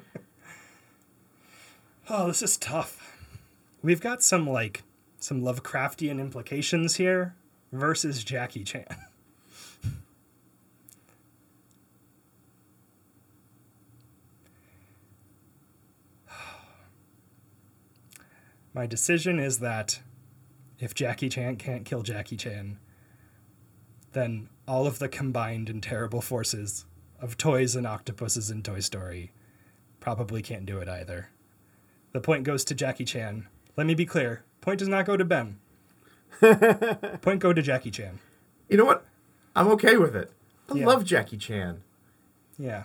[2.08, 3.16] oh, this is tough.
[3.82, 4.84] We've got some like
[5.18, 7.34] some Lovecraftian implications here
[7.72, 8.86] versus Jackie Chan.
[18.72, 20.00] My decision is that
[20.78, 22.78] if Jackie Chan can't kill Jackie Chan,
[24.12, 26.84] then all of the combined and terrible forces
[27.20, 29.32] of toys and octopuses in Toy Story
[30.00, 31.28] probably can't do it either.
[32.12, 33.46] The point goes to Jackie Chan.
[33.76, 34.42] Let me be clear.
[34.60, 35.58] Point does not go to Ben.
[37.20, 38.18] point go to Jackie Chan.
[38.68, 39.04] You know what?
[39.54, 40.32] I'm okay with it.
[40.70, 40.86] I Yeah.
[40.86, 41.82] love Jackie Chan.
[42.58, 42.84] Yeah.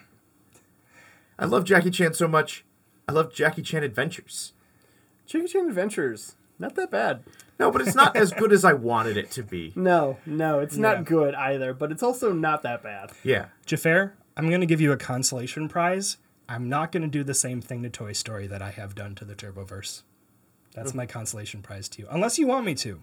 [1.37, 2.65] I love Jackie Chan so much.
[3.07, 4.53] I love Jackie Chan Adventures.
[5.25, 7.23] Jackie Chan Adventures, not that bad.
[7.57, 9.71] No, but it's not as good as I wanted it to be.
[9.75, 10.81] No, no, it's Yeah.
[10.81, 13.11] not good either, but it's also not that bad.
[13.23, 13.45] Yeah.
[13.65, 16.17] Jafar, I'm going to give you a consolation prize.
[16.49, 19.15] I'm not going to do the same thing to Toy Story that I have done
[19.15, 20.03] to the Turboverse.
[20.73, 22.07] That's my consolation prize to you.
[22.11, 23.01] Unless you want me to.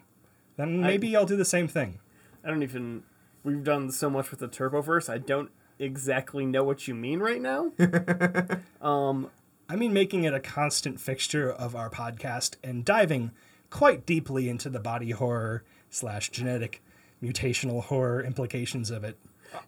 [0.56, 1.98] then maybe I, will do the same thing.
[2.44, 3.02] I don't even.
[3.42, 5.08] We've done so much with the Turboverse.
[5.08, 7.72] I don't exactly know what you mean right now.
[8.86, 9.30] um,
[9.68, 13.30] I mean, making it a constant fixture of our podcast and diving
[13.72, 16.82] quite deeply into the body horror slash genetic
[17.22, 19.18] mutational horror implications of it.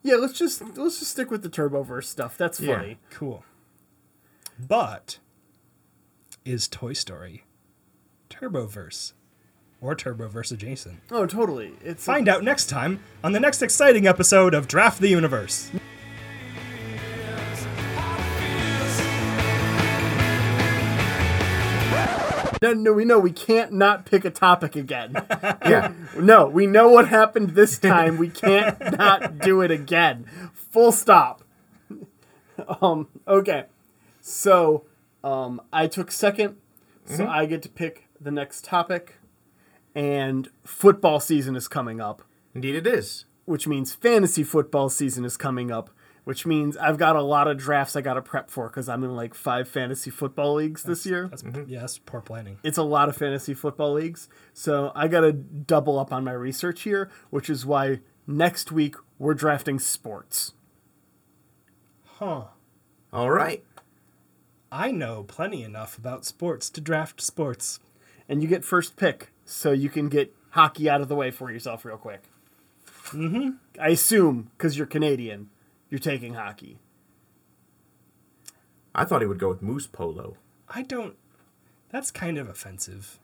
[0.03, 2.37] Yeah, let's just let's just stick with the Turboverse stuff.
[2.39, 2.89] That's funny.
[2.89, 3.45] Yeah, cool.
[4.59, 5.19] But
[6.45, 7.45] is Toy Story
[8.31, 9.13] Turboverse
[9.81, 11.01] or Turboverse adjacent?
[11.11, 11.73] Oh, totally.
[11.83, 15.71] It's Find a- out next time on the next exciting episode of Draft the Universe.
[22.63, 25.15] No, no, we know we can't not pick a topic again.
[25.67, 25.93] Yeah.
[26.19, 28.17] no, we know what happened this time.
[28.19, 30.27] We can't not do it again.
[30.53, 31.43] Full stop.
[32.81, 33.65] Um, okay.
[34.21, 34.85] So,
[35.25, 36.55] um, I took 2nd
[37.05, 39.17] so I get to pick the next topic.
[39.93, 42.23] And football season is coming up,
[42.55, 43.25] Indeed, it is.
[43.45, 45.91] which means fantasy football season is coming up,
[46.25, 49.05] which means I've got a lot of drafts I got to prep for because I'm
[49.05, 51.29] in like five fantasy football leagues this year.
[51.29, 52.59] That's, Yeah, that's poor planning.
[52.63, 54.29] It's a lot of fantasy football leagues.
[54.53, 58.97] So I got to double up on my research here, which is why next week
[59.19, 60.55] we're drafting sports.
[62.05, 62.45] Huh.
[63.13, 63.63] All right.
[64.73, 67.79] I know plenty enough about sports to draft sports.
[68.29, 71.51] And you get first pick, so you can get hockey out of the way for
[71.51, 72.23] yourself real quick.
[73.09, 73.51] Mm-hmm.
[73.79, 75.51] I assume, because you're Canadian,
[75.95, 76.81] you're taking hockey.
[78.97, 80.37] I thought he would go with moose polo.
[80.69, 81.15] I don't.
[81.91, 83.21] That's kind of offensive.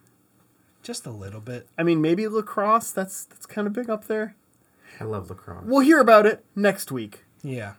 [0.81, 1.67] Just a little bit.
[1.77, 2.93] I mean, maybe lacrosse.
[2.93, 4.37] That's that's kind of big up there.
[5.01, 5.65] I love lacrosse.
[5.67, 7.25] We'll hear about it next week.
[7.43, 7.73] Yeah.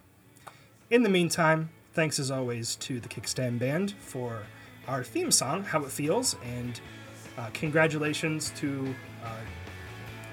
[0.89, 4.43] In the meantime, thanks as always to the Kickstand Band for
[4.89, 6.81] our theme song, How It Feels, and
[7.37, 8.93] uh, congratulations to
[9.23, 9.29] uh,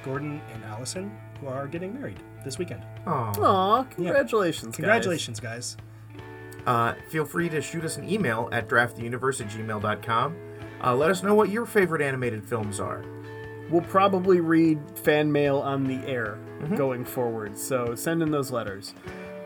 [0.05, 2.83] Gordon and Allison, who are getting married this weekend.
[3.07, 3.33] Aw.
[3.39, 4.77] Aw, congratulations, guys.
[4.77, 5.77] Congratulations, guys.
[6.67, 10.37] Uh, feel free to shoot us an email at drafttheuniverse at gmail.com.
[10.85, 13.05] Uh, let us know what your favorite animated films are.
[13.71, 16.39] We'll probably read fan mail on the air
[16.77, 18.95] going forward, so send in those letters.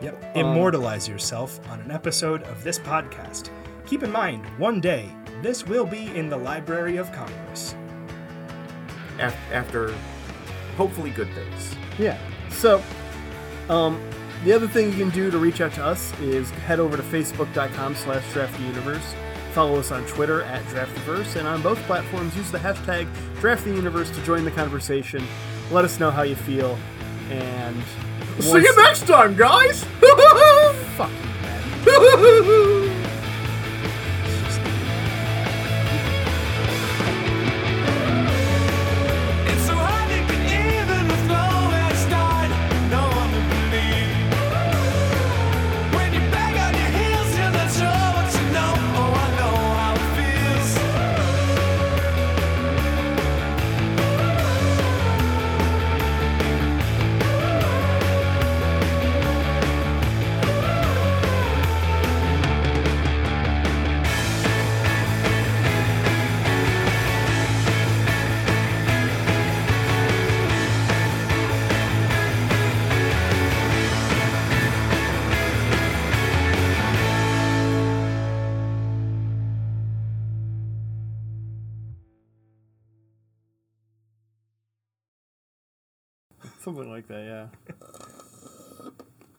[0.01, 0.35] Yep.
[0.35, 3.49] Immortalize yourself on an episode of this podcast.
[3.85, 5.09] Keep in mind, one day,
[5.41, 7.75] this will be in the Library of Congress.
[9.19, 9.93] Af- after
[10.77, 11.75] hopefully good things.
[11.99, 12.17] Yeah.
[12.49, 12.81] So,
[13.69, 14.01] um,
[14.43, 17.03] the other thing you can do to reach out to us is head over to
[17.03, 19.13] facebook.com slash drafttheuniverse.
[19.53, 24.21] Follow us on Twitter at drafttheverse, and on both platforms, use the hashtag drafttheuniverse to
[24.23, 25.23] join the conversation.
[25.71, 26.77] Let us know how you feel,
[27.29, 27.81] and
[28.39, 29.83] See you next time, guys!
[30.97, 31.11] Fuck
[31.85, 32.89] you,
[86.73, 87.51] Something like that,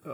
[0.07, 0.13] yeah.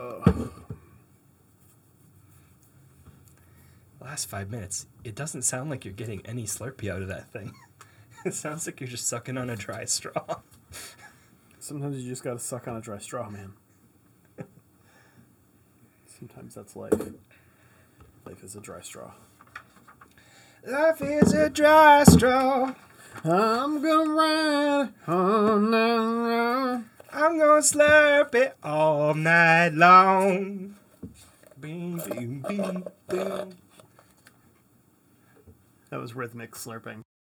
[4.01, 7.53] Last five minutes, it doesn't sound like you're getting any Slurpee out of that thing.
[8.25, 10.39] it sounds like you're just sucking on a dry straw.
[11.59, 13.53] Sometimes you just gotta suck on a dry straw, man.
[16.07, 16.93] Sometimes that's life.
[18.25, 19.11] Life is a dry straw.
[20.65, 22.73] Life is a dry straw.
[23.23, 26.83] I'm gonna ride on now.
[27.13, 30.75] I'm gonna slurp it all night long.
[35.89, 37.03] That was rhythmic slurping.